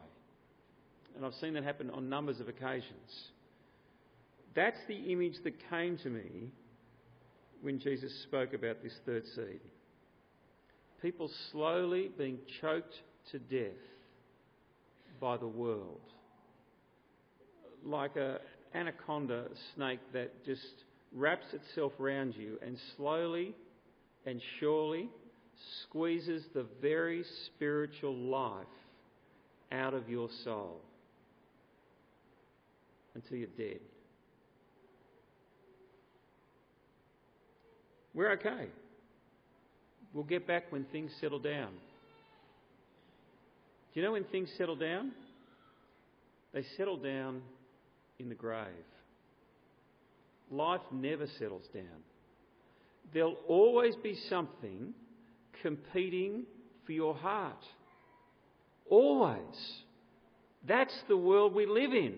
And 1.16 1.26
I've 1.26 1.34
seen 1.36 1.54
that 1.54 1.64
happen 1.64 1.90
on 1.90 2.10
numbers 2.10 2.40
of 2.40 2.48
occasions. 2.48 3.30
That's 4.56 4.80
the 4.88 5.12
image 5.12 5.36
that 5.44 5.54
came 5.70 5.98
to 6.00 6.10
me 6.10 6.52
when 7.62 7.80
Jesus 7.80 8.12
spoke 8.24 8.54
about 8.54 8.82
this 8.84 8.94
third 9.06 9.24
seed. 9.36 9.62
People 11.02 11.30
slowly 11.52 12.10
being 12.18 12.38
choked 12.60 12.94
to 13.32 13.40
death 13.40 13.78
by 15.20 15.38
the 15.38 15.48
world. 15.48 16.02
Like 17.84 18.16
an 18.16 18.38
anaconda 18.74 19.46
snake 19.76 20.00
that 20.14 20.46
just 20.46 20.62
wraps 21.14 21.46
itself 21.54 21.94
around 22.00 22.36
you 22.36 22.58
and 22.66 22.78
slowly 22.96 23.56
and 24.26 24.42
surely 24.60 25.10
squeezes 25.84 26.44
the 26.54 26.66
very 26.82 27.24
spiritual 27.48 28.16
life 28.16 28.66
out 29.72 29.94
of 29.94 30.10
your 30.10 30.30
soul 30.44 30.82
until 33.16 33.38
you're 33.38 33.48
dead. 33.58 33.80
We're 38.14 38.32
okay. 38.34 38.68
We'll 40.14 40.24
get 40.26 40.46
back 40.46 40.72
when 40.72 40.84
things 40.86 41.12
settle 41.22 41.40
down. 41.40 41.70
Do 43.94 44.00
you 44.00 44.06
know 44.06 44.14
when 44.14 44.26
things 44.26 44.50
settle 44.58 44.76
down? 44.76 45.12
They 46.54 46.64
settle 46.78 46.98
down 46.98 47.42
in 48.20 48.30
the 48.30 48.36
grave. 48.36 48.68
Life 50.50 50.82
never 50.92 51.28
settles 51.40 51.64
down. 51.74 52.04
There'll 53.14 53.38
always 53.48 53.96
be 53.98 54.18
something 54.30 54.94
competing 55.62 56.44
for 56.86 56.92
your 56.92 57.16
heart. 57.16 57.64
Always. 58.90 59.40
That's 60.68 60.94
the 61.08 61.18
world 61.18 61.54
we 61.54 61.66
live 61.66 61.94
in. 61.94 62.16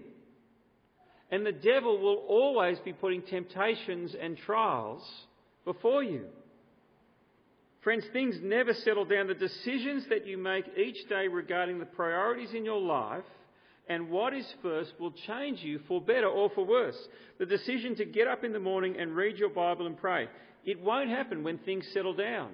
And 1.34 1.44
the 1.44 1.52
devil 1.52 1.98
will 1.98 2.18
always 2.28 2.78
be 2.86 2.94
putting 2.94 3.24
temptations 3.24 4.16
and 4.22 4.38
trials 4.38 5.02
before 5.66 6.04
you. 6.04 6.26
Friends, 7.82 8.04
things 8.14 8.36
never 8.44 8.72
settle 8.72 9.04
down. 9.04 9.26
The 9.26 9.34
decisions 9.34 10.06
that 10.10 10.28
you 10.28 10.38
make 10.38 10.66
each 10.78 11.10
day 11.10 11.28
regarding 11.28 11.80
the 11.80 11.88
priorities 11.88 12.54
in 12.54 12.64
your 12.64 12.80
life 12.80 13.24
and 13.90 14.12
what 14.12 14.36
is 14.36 14.46
first 14.62 14.94
will 15.00 15.16
change 15.26 15.64
you 15.64 15.80
for 15.88 16.00
better 16.00 16.28
or 16.28 16.52
for 16.52 16.68
worse. 16.68 17.08
The 17.40 17.48
decision 17.48 17.96
to 17.96 18.06
get 18.06 18.28
up 18.28 18.44
in 18.44 18.54
the 18.54 18.60
morning 18.60 18.98
and 19.00 19.16
read 19.16 19.40
your 19.40 19.50
Bible 19.50 19.88
and 19.88 19.98
pray. 19.98 20.28
It 20.66 20.80
won't 20.82 21.10
happen 21.10 21.44
when 21.44 21.58
things 21.58 21.88
settle 21.96 22.14
down. 22.14 22.52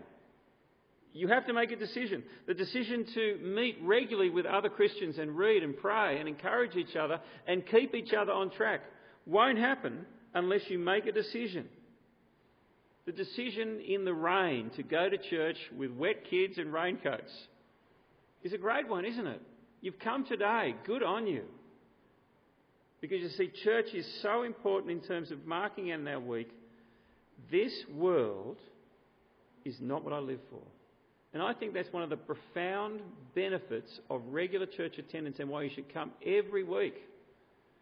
You 1.13 1.27
have 1.27 1.47
to 1.47 1.53
make 1.53 1.71
a 1.71 1.75
decision. 1.75 2.23
The 2.47 2.53
decision 2.53 3.05
to 3.15 3.39
meet 3.43 3.77
regularly 3.81 4.29
with 4.29 4.45
other 4.45 4.69
Christians 4.69 5.17
and 5.17 5.35
read 5.35 5.63
and 5.63 5.75
pray 5.75 6.19
and 6.19 6.27
encourage 6.27 6.75
each 6.75 6.95
other 6.95 7.19
and 7.47 7.65
keep 7.65 7.95
each 7.95 8.13
other 8.13 8.31
on 8.31 8.51
track 8.51 8.81
won't 9.25 9.57
happen 9.57 10.05
unless 10.33 10.61
you 10.69 10.77
make 10.77 11.07
a 11.07 11.11
decision. 11.11 11.65
The 13.05 13.11
decision 13.11 13.81
in 13.87 14.05
the 14.05 14.13
rain 14.13 14.69
to 14.75 14.83
go 14.83 15.09
to 15.09 15.17
church 15.17 15.57
with 15.75 15.91
wet 15.91 16.29
kids 16.29 16.59
and 16.59 16.71
raincoats 16.71 17.31
is 18.43 18.53
a 18.53 18.57
great 18.57 18.87
one, 18.87 19.03
isn't 19.03 19.25
it? 19.27 19.41
You've 19.81 19.99
come 19.99 20.25
today. 20.25 20.75
Good 20.85 21.01
on 21.01 21.25
you. 21.25 21.45
Because 23.01 23.21
you 23.21 23.29
see, 23.29 23.51
church 23.63 23.87
is 23.93 24.05
so 24.21 24.43
important 24.43 24.91
in 24.91 25.01
terms 25.01 25.31
of 25.31 25.45
marking 25.45 25.91
out 25.91 26.07
our 26.07 26.19
week. 26.19 26.49
This 27.49 27.73
world 27.95 28.57
is 29.65 29.77
not 29.79 30.03
what 30.03 30.13
I 30.13 30.19
live 30.19 30.41
for. 30.49 30.61
And 31.33 31.43
I 31.43 31.53
think 31.53 31.73
that's 31.73 31.91
one 31.93 32.03
of 32.03 32.09
the 32.09 32.17
profound 32.17 33.01
benefits 33.35 33.99
of 34.09 34.21
regular 34.29 34.65
church 34.65 34.97
attendance 34.97 35.37
and 35.39 35.49
why 35.49 35.63
you 35.63 35.69
should 35.73 35.93
come 35.93 36.11
every 36.25 36.63
week. 36.63 36.95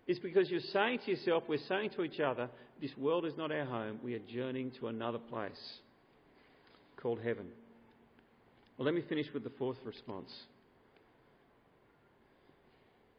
Is 0.05 0.19
because 0.19 0.49
you're 0.49 0.59
saying 0.59 0.99
to 1.05 1.11
yourself, 1.11 1.43
we're 1.47 1.57
saying 1.67 1.91
to 1.91 2.03
each 2.03 2.19
other, 2.19 2.49
this 2.81 2.95
world 2.97 3.25
is 3.25 3.33
not 3.37 3.51
our 3.51 3.65
home, 3.65 3.99
we 4.03 4.13
are 4.13 4.19
journeying 4.19 4.71
to 4.79 4.87
another 4.87 5.17
place 5.17 5.79
called 7.01 7.19
heaven. 7.19 7.47
Well, 8.77 8.85
let 8.85 8.93
me 8.93 9.01
finish 9.07 9.27
with 9.33 9.43
the 9.43 9.51
fourth 9.57 9.77
response. 9.83 10.31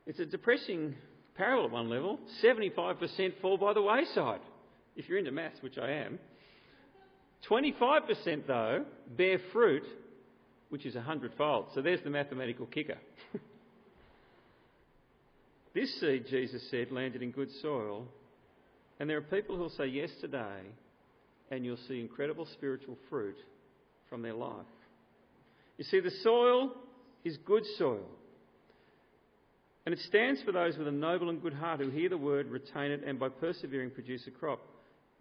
It's 0.06 0.20
a 0.20 0.26
depressing 0.26 0.94
parable 1.36 1.66
at 1.66 1.70
one 1.70 1.90
level. 1.90 2.18
75% 2.42 3.40
fall 3.40 3.58
by 3.58 3.72
the 3.72 3.82
wayside, 3.82 4.40
if 4.96 5.08
you're 5.08 5.18
into 5.18 5.32
maths, 5.32 5.58
which 5.60 5.78
I 5.78 5.90
am. 5.90 6.18
25%, 7.48 8.46
though, 8.46 8.84
bear 9.16 9.38
fruit, 9.52 9.84
which 10.70 10.84
is 10.84 10.96
a 10.96 11.00
hundredfold. 11.00 11.66
So 11.74 11.82
there's 11.82 12.02
the 12.02 12.10
mathematical 12.10 12.66
kicker. 12.66 12.98
this 15.74 16.00
seed, 16.00 16.26
Jesus 16.28 16.62
said, 16.70 16.90
landed 16.90 17.22
in 17.22 17.30
good 17.30 17.50
soil. 17.62 18.06
And 19.00 19.08
there 19.08 19.16
are 19.16 19.22
people 19.22 19.56
who'll 19.56 19.70
say 19.70 19.86
yes 19.86 20.10
today, 20.20 20.60
and 21.50 21.64
you'll 21.64 21.78
see 21.88 22.00
incredible 22.00 22.46
spiritual 22.52 22.98
fruit 23.08 23.36
from 24.10 24.22
their 24.22 24.34
life. 24.34 24.66
You 25.78 25.84
see, 25.84 26.00
the 26.00 26.10
soil 26.22 26.72
is 27.24 27.36
good 27.38 27.64
soil. 27.78 28.04
And 29.86 29.94
it 29.94 30.00
stands 30.00 30.42
for 30.42 30.52
those 30.52 30.76
with 30.76 30.88
a 30.88 30.92
noble 30.92 31.30
and 31.30 31.40
good 31.40 31.54
heart 31.54 31.80
who 31.80 31.88
hear 31.88 32.10
the 32.10 32.18
word, 32.18 32.48
retain 32.48 32.90
it, 32.90 33.02
and 33.06 33.18
by 33.18 33.30
persevering 33.30 33.90
produce 33.90 34.26
a 34.26 34.30
crop. 34.30 34.60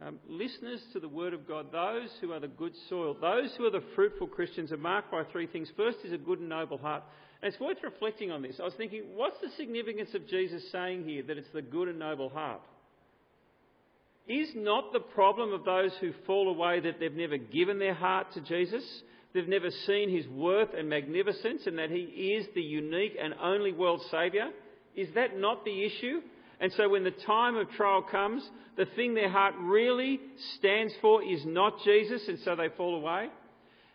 Um, 0.05 0.19
listeners 0.27 0.79
to 0.93 0.99
the 0.99 1.09
word 1.09 1.33
of 1.33 1.47
God, 1.47 1.71
those 1.71 2.09
who 2.21 2.31
are 2.31 2.39
the 2.39 2.47
good 2.47 2.73
soil, 2.87 3.15
those 3.19 3.51
who 3.57 3.65
are 3.65 3.71
the 3.71 3.83
fruitful 3.95 4.27
Christians, 4.27 4.71
are 4.71 4.77
marked 4.77 5.11
by 5.11 5.23
three 5.31 5.47
things. 5.47 5.71
First 5.75 5.97
is 6.03 6.13
a 6.13 6.17
good 6.17 6.39
and 6.39 6.49
noble 6.49 6.77
heart. 6.77 7.03
And 7.41 7.51
it's 7.51 7.59
worth 7.59 7.77
reflecting 7.83 8.31
on 8.31 8.43
this. 8.43 8.57
I 8.59 8.63
was 8.63 8.75
thinking, 8.75 9.03
what's 9.15 9.39
the 9.41 9.49
significance 9.57 10.13
of 10.13 10.27
Jesus 10.27 10.63
saying 10.71 11.05
here 11.05 11.23
that 11.23 11.37
it's 11.37 11.51
the 11.51 11.63
good 11.63 11.87
and 11.87 11.97
noble 11.97 12.29
heart? 12.29 12.61
Is 14.27 14.49
not 14.55 14.93
the 14.93 14.99
problem 14.99 15.51
of 15.53 15.65
those 15.65 15.91
who 15.99 16.11
fall 16.27 16.49
away 16.49 16.79
that 16.81 16.99
they've 16.99 17.11
never 17.13 17.37
given 17.37 17.79
their 17.79 17.93
heart 17.95 18.27
to 18.33 18.41
Jesus? 18.41 18.83
They've 19.33 19.47
never 19.47 19.71
seen 19.87 20.15
his 20.15 20.27
worth 20.27 20.69
and 20.77 20.89
magnificence 20.89 21.63
and 21.65 21.77
that 21.79 21.89
he 21.89 22.35
is 22.37 22.45
the 22.53 22.61
unique 22.61 23.15
and 23.19 23.33
only 23.41 23.71
world 23.71 24.01
Saviour? 24.11 24.49
Is 24.95 25.07
that 25.15 25.37
not 25.37 25.63
the 25.63 25.85
issue? 25.85 26.21
And 26.59 26.71
so 26.73 26.89
when 26.89 27.03
the 27.03 27.11
time 27.11 27.55
of 27.55 27.69
trial 27.71 28.01
comes, 28.01 28.47
the 28.77 28.85
thing 28.95 29.13
their 29.13 29.29
heart 29.29 29.55
really 29.59 30.19
stands 30.57 30.93
for 31.01 31.23
is 31.23 31.45
not 31.45 31.83
Jesus, 31.83 32.27
and 32.27 32.39
so 32.39 32.55
they 32.55 32.69
fall 32.75 32.95
away? 32.95 33.29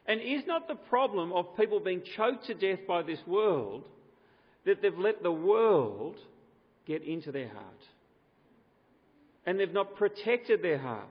And 0.07 0.20
is 0.20 0.42
not 0.46 0.68
the 0.68 0.75
problem 0.75 1.33
of 1.33 1.57
people 1.57 1.81
being 1.81 2.03
choked 2.16 2.46
to 2.46 2.55
death 2.55 2.81
by 2.87 3.03
this 3.03 3.20
world 3.27 3.85
that 4.64 4.83
they've 4.83 4.96
let 4.96 5.22
the 5.22 5.33
world 5.33 6.16
get 6.87 7.03
into 7.03 7.33
their 7.33 7.48
heart? 7.48 7.66
And 9.46 9.59
they've 9.59 9.72
not 9.72 9.96
protected 9.96 10.62
their 10.62 10.79
heart. 10.79 11.09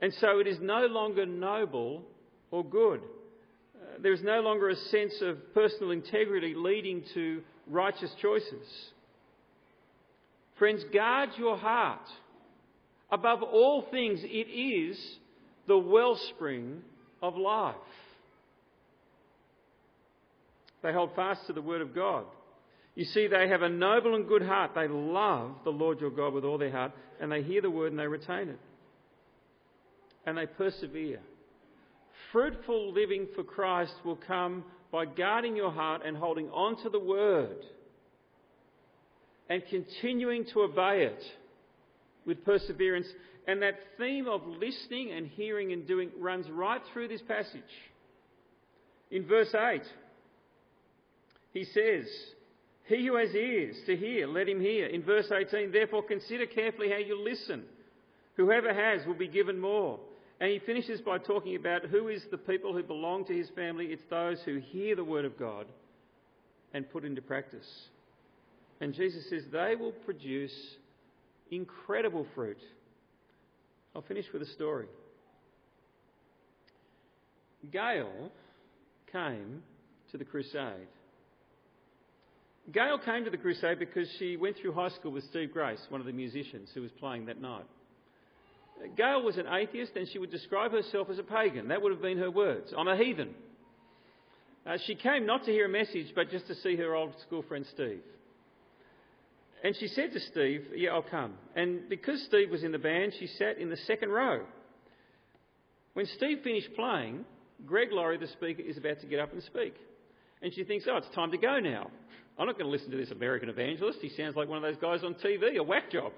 And 0.00 0.12
so 0.14 0.38
it 0.38 0.46
is 0.46 0.58
no 0.60 0.86
longer 0.86 1.26
noble 1.26 2.02
or 2.50 2.64
good. 2.64 3.00
Uh, 3.74 3.98
there 4.02 4.12
is 4.12 4.22
no 4.22 4.40
longer 4.40 4.68
a 4.68 4.76
sense 4.76 5.14
of 5.22 5.54
personal 5.54 5.90
integrity 5.90 6.54
leading 6.56 7.02
to 7.14 7.42
righteous 7.66 8.10
choices. 8.20 8.92
Friends, 10.58 10.84
guard 10.92 11.30
your 11.36 11.56
heart. 11.56 12.08
Above 13.10 13.42
all 13.42 13.86
things, 13.90 14.20
it 14.22 14.50
is 14.50 14.98
the 15.66 15.78
wellspring 15.78 16.82
of 17.22 17.36
life. 17.36 17.74
They 20.82 20.92
hold 20.92 21.14
fast 21.14 21.46
to 21.46 21.52
the 21.52 21.62
Word 21.62 21.82
of 21.82 21.94
God. 21.94 22.24
You 22.94 23.04
see, 23.04 23.26
they 23.26 23.48
have 23.48 23.62
a 23.62 23.68
noble 23.68 24.14
and 24.14 24.26
good 24.26 24.42
heart. 24.42 24.72
They 24.74 24.88
love 24.88 25.50
the 25.64 25.70
Lord 25.70 26.00
your 26.00 26.10
God 26.10 26.32
with 26.32 26.44
all 26.44 26.58
their 26.58 26.70
heart, 26.70 26.92
and 27.20 27.30
they 27.30 27.42
hear 27.42 27.60
the 27.60 27.70
Word 27.70 27.92
and 27.92 27.98
they 27.98 28.06
retain 28.06 28.48
it. 28.48 28.58
And 30.24 30.38
they 30.38 30.46
persevere. 30.46 31.20
Fruitful 32.32 32.92
living 32.92 33.28
for 33.34 33.44
Christ 33.44 33.94
will 34.04 34.18
come 34.26 34.64
by 34.90 35.04
guarding 35.04 35.54
your 35.54 35.70
heart 35.70 36.02
and 36.04 36.16
holding 36.16 36.48
on 36.48 36.82
to 36.82 36.88
the 36.88 36.98
Word 36.98 37.58
and 39.48 39.62
continuing 39.70 40.44
to 40.52 40.62
obey 40.62 41.04
it 41.04 41.22
with 42.24 42.44
perseverance. 42.44 43.06
And 43.46 43.62
that 43.62 43.78
theme 43.98 44.26
of 44.26 44.46
listening 44.46 45.12
and 45.12 45.26
hearing 45.26 45.72
and 45.72 45.86
doing 45.86 46.10
runs 46.18 46.50
right 46.50 46.80
through 46.92 47.08
this 47.08 47.22
passage. 47.22 47.62
In 49.10 49.26
verse 49.26 49.54
8, 49.54 49.82
he 51.52 51.64
says, 51.64 52.06
He 52.86 53.06
who 53.06 53.16
has 53.16 53.32
ears 53.34 53.76
to 53.86 53.96
hear, 53.96 54.26
let 54.26 54.48
him 54.48 54.60
hear. 54.60 54.86
In 54.86 55.02
verse 55.02 55.30
18, 55.30 55.70
therefore 55.70 56.02
consider 56.02 56.46
carefully 56.46 56.90
how 56.90 56.98
you 56.98 57.22
listen. 57.22 57.62
Whoever 58.36 58.74
has 58.74 59.06
will 59.06 59.14
be 59.14 59.28
given 59.28 59.60
more. 59.60 60.00
And 60.40 60.50
he 60.50 60.58
finishes 60.58 61.00
by 61.00 61.18
talking 61.18 61.56
about 61.56 61.86
who 61.86 62.08
is 62.08 62.22
the 62.30 62.36
people 62.36 62.74
who 62.74 62.82
belong 62.82 63.24
to 63.26 63.32
his 63.32 63.48
family. 63.50 63.86
It's 63.86 64.02
those 64.10 64.38
who 64.44 64.56
hear 64.56 64.94
the 64.94 65.04
word 65.04 65.24
of 65.24 65.38
God 65.38 65.66
and 66.74 66.90
put 66.90 67.04
into 67.04 67.22
practice. 67.22 67.66
And 68.80 68.92
Jesus 68.94 69.28
says 69.30 69.42
they 69.50 69.74
will 69.78 69.92
produce 69.92 70.52
incredible 71.50 72.26
fruit. 72.34 72.58
I'll 73.94 74.02
finish 74.02 74.26
with 74.32 74.42
a 74.42 74.52
story. 74.52 74.86
Gail 77.72 78.30
came 79.10 79.62
to 80.12 80.18
the 80.18 80.24
crusade. 80.24 80.88
Gail 82.72 82.98
came 82.98 83.24
to 83.24 83.30
the 83.30 83.36
crusade 83.36 83.78
because 83.78 84.08
she 84.18 84.36
went 84.36 84.56
through 84.56 84.72
high 84.72 84.90
school 84.90 85.12
with 85.12 85.24
Steve 85.30 85.52
Grace, 85.52 85.80
one 85.88 86.00
of 86.00 86.06
the 86.06 86.12
musicians 86.12 86.68
who 86.74 86.82
was 86.82 86.90
playing 86.98 87.26
that 87.26 87.40
night. 87.40 87.64
Gail 88.96 89.22
was 89.22 89.38
an 89.38 89.46
atheist 89.46 89.92
and 89.96 90.06
she 90.08 90.18
would 90.18 90.30
describe 90.30 90.72
herself 90.72 91.08
as 91.08 91.18
a 91.18 91.22
pagan. 91.22 91.68
That 91.68 91.80
would 91.80 91.92
have 91.92 92.02
been 92.02 92.18
her 92.18 92.30
words. 92.30 92.74
I'm 92.76 92.88
a 92.88 92.96
heathen. 92.96 93.34
Uh, 94.66 94.76
she 94.86 94.96
came 94.96 95.26
not 95.26 95.44
to 95.44 95.52
hear 95.52 95.66
a 95.66 95.68
message, 95.68 96.08
but 96.14 96.30
just 96.30 96.48
to 96.48 96.54
see 96.56 96.76
her 96.76 96.94
old 96.94 97.12
school 97.26 97.42
friend 97.42 97.64
Steve. 97.72 98.02
And 99.64 99.74
she 99.76 99.88
said 99.88 100.12
to 100.12 100.20
Steve, 100.20 100.66
Yeah, 100.74 100.90
I'll 100.90 101.02
come. 101.02 101.34
And 101.54 101.88
because 101.88 102.22
Steve 102.28 102.50
was 102.50 102.62
in 102.62 102.72
the 102.72 102.78
band, 102.78 103.14
she 103.18 103.26
sat 103.26 103.58
in 103.58 103.70
the 103.70 103.76
second 103.78 104.10
row. 104.10 104.44
When 105.94 106.06
Steve 106.16 106.38
finished 106.44 106.68
playing, 106.76 107.24
Greg 107.64 107.88
Laurie, 107.90 108.18
the 108.18 108.26
speaker, 108.28 108.62
is 108.62 108.76
about 108.76 109.00
to 109.00 109.06
get 109.06 109.18
up 109.18 109.32
and 109.32 109.42
speak. 109.42 109.74
And 110.42 110.52
she 110.52 110.64
thinks, 110.64 110.86
Oh, 110.88 110.96
it's 110.96 111.14
time 111.14 111.30
to 111.30 111.38
go 111.38 111.58
now. 111.58 111.90
I'm 112.38 112.46
not 112.46 112.58
going 112.58 112.66
to 112.66 112.70
listen 112.70 112.90
to 112.90 112.98
this 112.98 113.10
American 113.10 113.48
evangelist. 113.48 113.98
He 114.02 114.10
sounds 114.10 114.36
like 114.36 114.48
one 114.48 114.58
of 114.58 114.62
those 114.62 114.80
guys 114.80 115.02
on 115.02 115.14
TV, 115.14 115.56
a 115.56 115.62
whack 115.62 115.90
job. 115.90 116.12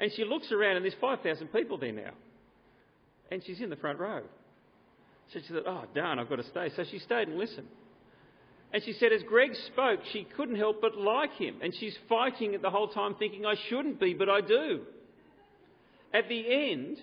And 0.00 0.10
she 0.16 0.24
looks 0.24 0.50
around, 0.50 0.76
and 0.76 0.84
there's 0.84 0.96
5,000 1.00 1.46
people 1.48 1.78
there 1.78 1.92
now. 1.92 2.10
And 3.30 3.40
she's 3.46 3.60
in 3.60 3.70
the 3.70 3.76
front 3.76 4.00
row. 4.00 4.22
So 5.32 5.38
she 5.46 5.54
thought, 5.54 5.66
Oh, 5.66 5.84
darn, 5.94 6.18
I've 6.18 6.28
got 6.28 6.36
to 6.36 6.48
stay. 6.48 6.70
So 6.74 6.82
she 6.90 6.98
stayed 6.98 7.28
and 7.28 7.38
listened. 7.38 7.68
And 8.74 8.82
she 8.82 8.92
said, 8.94 9.12
as 9.12 9.22
Greg 9.22 9.54
spoke, 9.68 10.00
she 10.12 10.26
couldn't 10.36 10.56
help 10.56 10.80
but 10.80 10.98
like 10.98 11.32
him. 11.34 11.58
And 11.62 11.72
she's 11.78 11.96
fighting 12.08 12.54
it 12.54 12.60
the 12.60 12.70
whole 12.70 12.88
time, 12.88 13.14
thinking, 13.14 13.46
I 13.46 13.54
shouldn't 13.68 14.00
be, 14.00 14.14
but 14.14 14.28
I 14.28 14.40
do. 14.40 14.80
At 16.12 16.28
the 16.28 16.72
end, 16.72 16.96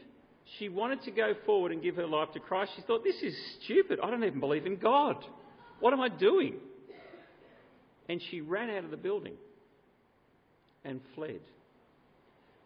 she 0.60 0.68
wanted 0.68 1.02
to 1.04 1.12
go 1.12 1.34
forward 1.46 1.72
and 1.72 1.82
give 1.82 1.96
her 1.96 2.06
life 2.06 2.34
to 2.34 2.42
Christ. 2.42 2.74
She 2.76 2.82
thought, 2.82 3.06
this 3.06 3.16
is 3.22 3.34
stupid. 3.64 4.00
I 4.04 4.10
don't 4.10 4.22
even 4.22 4.42
believe 4.42 4.66
in 4.66 4.76
God. 4.76 5.16
What 5.80 5.94
am 5.94 6.02
I 6.02 6.10
doing? 6.10 6.56
And 8.10 8.22
she 8.30 8.42
ran 8.42 8.70
out 8.70 8.84
of 8.84 8.92
the 8.92 8.98
building 8.98 9.36
and 10.84 11.00
fled. 11.16 11.40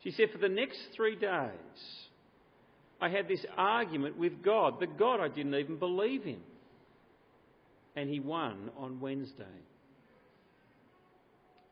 She 0.03 0.09
said, 0.09 0.31
for 0.31 0.39
the 0.39 0.49
next 0.49 0.79
three 0.95 1.15
days, 1.15 1.51
I 2.99 3.09
had 3.09 3.27
this 3.27 3.45
argument 3.55 4.17
with 4.17 4.41
God, 4.41 4.79
the 4.79 4.87
God 4.87 5.19
I 5.19 5.27
didn't 5.27 5.53
even 5.53 5.77
believe 5.77 6.25
in 6.25 6.39
and 7.95 8.09
he 8.09 8.19
won 8.19 8.69
on 8.77 8.99
Wednesday. 8.99 9.43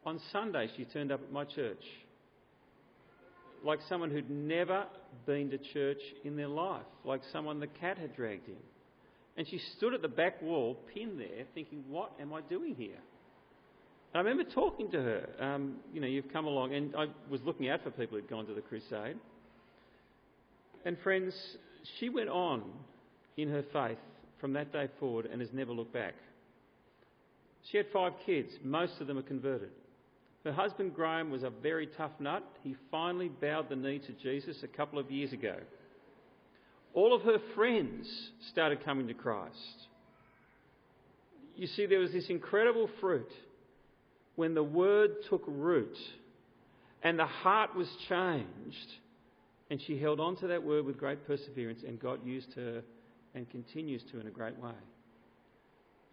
On 0.05 0.19
Sunday, 0.31 0.69
she 0.75 0.85
turned 0.85 1.11
up 1.11 1.21
at 1.21 1.31
my 1.31 1.45
church 1.45 1.83
like 3.63 3.79
someone 3.87 4.11
who'd 4.11 4.29
never 4.29 4.85
been 5.25 5.49
to 5.49 5.57
church 5.57 6.01
in 6.25 6.35
their 6.35 6.47
life, 6.47 6.85
like 7.05 7.21
someone 7.31 7.59
the 7.59 7.67
cat 7.67 7.97
had 7.97 8.15
dragged 8.15 8.47
in. 8.47 8.57
And 9.37 9.47
she 9.47 9.59
stood 9.77 9.93
at 9.93 10.01
the 10.01 10.09
back 10.09 10.41
wall, 10.41 10.77
pinned 10.93 11.19
there, 11.19 11.45
thinking, 11.55 11.83
What 11.87 12.11
am 12.19 12.33
I 12.33 12.41
doing 12.41 12.75
here? 12.75 12.99
And 14.13 14.15
I 14.15 14.19
remember 14.19 14.49
talking 14.51 14.91
to 14.91 15.01
her. 15.01 15.29
Um, 15.39 15.77
you 15.91 16.01
know, 16.01 16.07
you've 16.07 16.31
come 16.31 16.45
along, 16.45 16.73
and 16.75 16.95
I 16.95 17.05
was 17.29 17.41
looking 17.43 17.69
out 17.69 17.83
for 17.83 17.89
people 17.89 18.17
who'd 18.17 18.29
gone 18.29 18.45
to 18.45 18.53
the 18.53 18.61
crusade. 18.61 19.17
And 20.85 20.97
friends, 20.99 21.33
she 21.99 22.09
went 22.09 22.29
on 22.29 22.63
in 23.37 23.49
her 23.49 23.63
faith 23.73 23.97
from 24.43 24.51
that 24.51 24.73
day 24.73 24.89
forward 24.99 25.25
and 25.31 25.39
has 25.39 25.53
never 25.53 25.71
looked 25.71 25.93
back. 25.93 26.15
She 27.71 27.77
had 27.77 27.85
five 27.93 28.11
kids, 28.25 28.49
most 28.61 28.99
of 28.99 29.07
them 29.07 29.17
are 29.17 29.21
converted. 29.21 29.69
Her 30.43 30.51
husband 30.51 30.93
Graham 30.93 31.31
was 31.31 31.43
a 31.43 31.49
very 31.49 31.87
tough 31.87 32.11
nut. 32.19 32.43
He 32.61 32.75
finally 32.91 33.29
bowed 33.29 33.69
the 33.69 33.77
knee 33.77 33.99
to 33.99 34.11
Jesus 34.21 34.57
a 34.61 34.67
couple 34.67 34.99
of 34.99 35.09
years 35.09 35.31
ago. 35.31 35.55
All 36.93 37.15
of 37.15 37.21
her 37.21 37.37
friends 37.55 38.05
started 38.51 38.83
coming 38.83 39.07
to 39.07 39.13
Christ. 39.13 39.55
You 41.55 41.67
see, 41.67 41.85
there 41.85 41.99
was 41.99 42.11
this 42.11 42.27
incredible 42.27 42.89
fruit 42.99 43.31
when 44.35 44.55
the 44.55 44.63
word 44.63 45.11
took 45.29 45.43
root 45.47 45.95
and 47.01 47.17
the 47.17 47.25
heart 47.25 47.77
was 47.77 47.87
changed, 48.09 48.91
and 49.69 49.81
she 49.87 49.97
held 49.97 50.19
on 50.19 50.35
to 50.41 50.47
that 50.47 50.63
word 50.63 50.83
with 50.83 50.97
great 50.97 51.25
perseverance, 51.25 51.79
and 51.87 51.97
God 51.97 52.19
used 52.25 52.51
her 52.55 52.83
and 53.35 53.49
continues 53.49 54.03
to 54.11 54.19
in 54.19 54.27
a 54.27 54.31
great 54.31 54.57
way. 54.59 54.71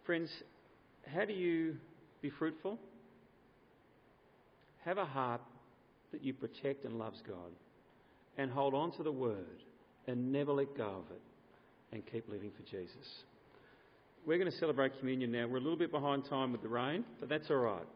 Friends, 0.05 0.31
how 1.07 1.25
do 1.25 1.33
you 1.33 1.77
be 2.23 2.31
fruitful? 2.31 2.79
Have 4.85 4.99
a 4.99 5.05
heart 5.05 5.43
that 6.13 6.25
you 6.25 6.33
protect 6.33 6.85
and 6.85 6.99
loves 6.99 7.23
God, 7.27 7.53
and 8.39 8.51
hold 8.51 8.75
on 8.75 8.91
to 8.93 9.03
the 9.03 9.13
word 9.13 9.63
and 10.07 10.33
never 10.33 10.53
let 10.53 10.77
go 10.77 10.85
of 10.85 11.11
it, 11.15 11.23
and 11.93 12.03
keep 12.11 12.29
living 12.29 12.51
for 12.57 12.63
Jesus. 12.63 13.25
We're 14.27 14.39
going 14.39 14.51
to 14.51 14.59
celebrate 14.59 14.99
communion 14.99 15.33
now. 15.33 15.47
We're 15.47 15.59
a 15.59 15.61
little 15.61 15.79
bit 15.79 15.93
behind 15.93 16.25
time 16.25 16.53
with 16.53 16.63
the 16.63 16.69
rain, 16.69 17.05
but 17.21 17.29
that's 17.29 17.51
all 17.51 17.57
right 17.57 17.87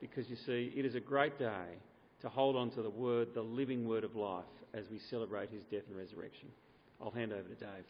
because 0.00 0.28
you 0.28 0.36
see, 0.36 0.72
it 0.76 0.84
is 0.84 0.94
a 0.94 1.00
great 1.00 1.38
day 1.38 1.76
to 2.20 2.28
hold 2.28 2.56
on 2.56 2.70
to 2.70 2.82
the 2.82 2.90
word, 2.90 3.28
the 3.34 3.42
living 3.42 3.86
word 3.86 4.04
of 4.04 4.16
life, 4.16 4.44
as 4.74 4.84
we 4.90 4.98
celebrate 4.98 5.50
his 5.50 5.62
death 5.64 5.82
and 5.88 5.96
resurrection. 5.96 6.48
I'll 7.00 7.10
hand 7.10 7.32
over 7.32 7.48
to 7.48 7.54
Dave. 7.54 7.84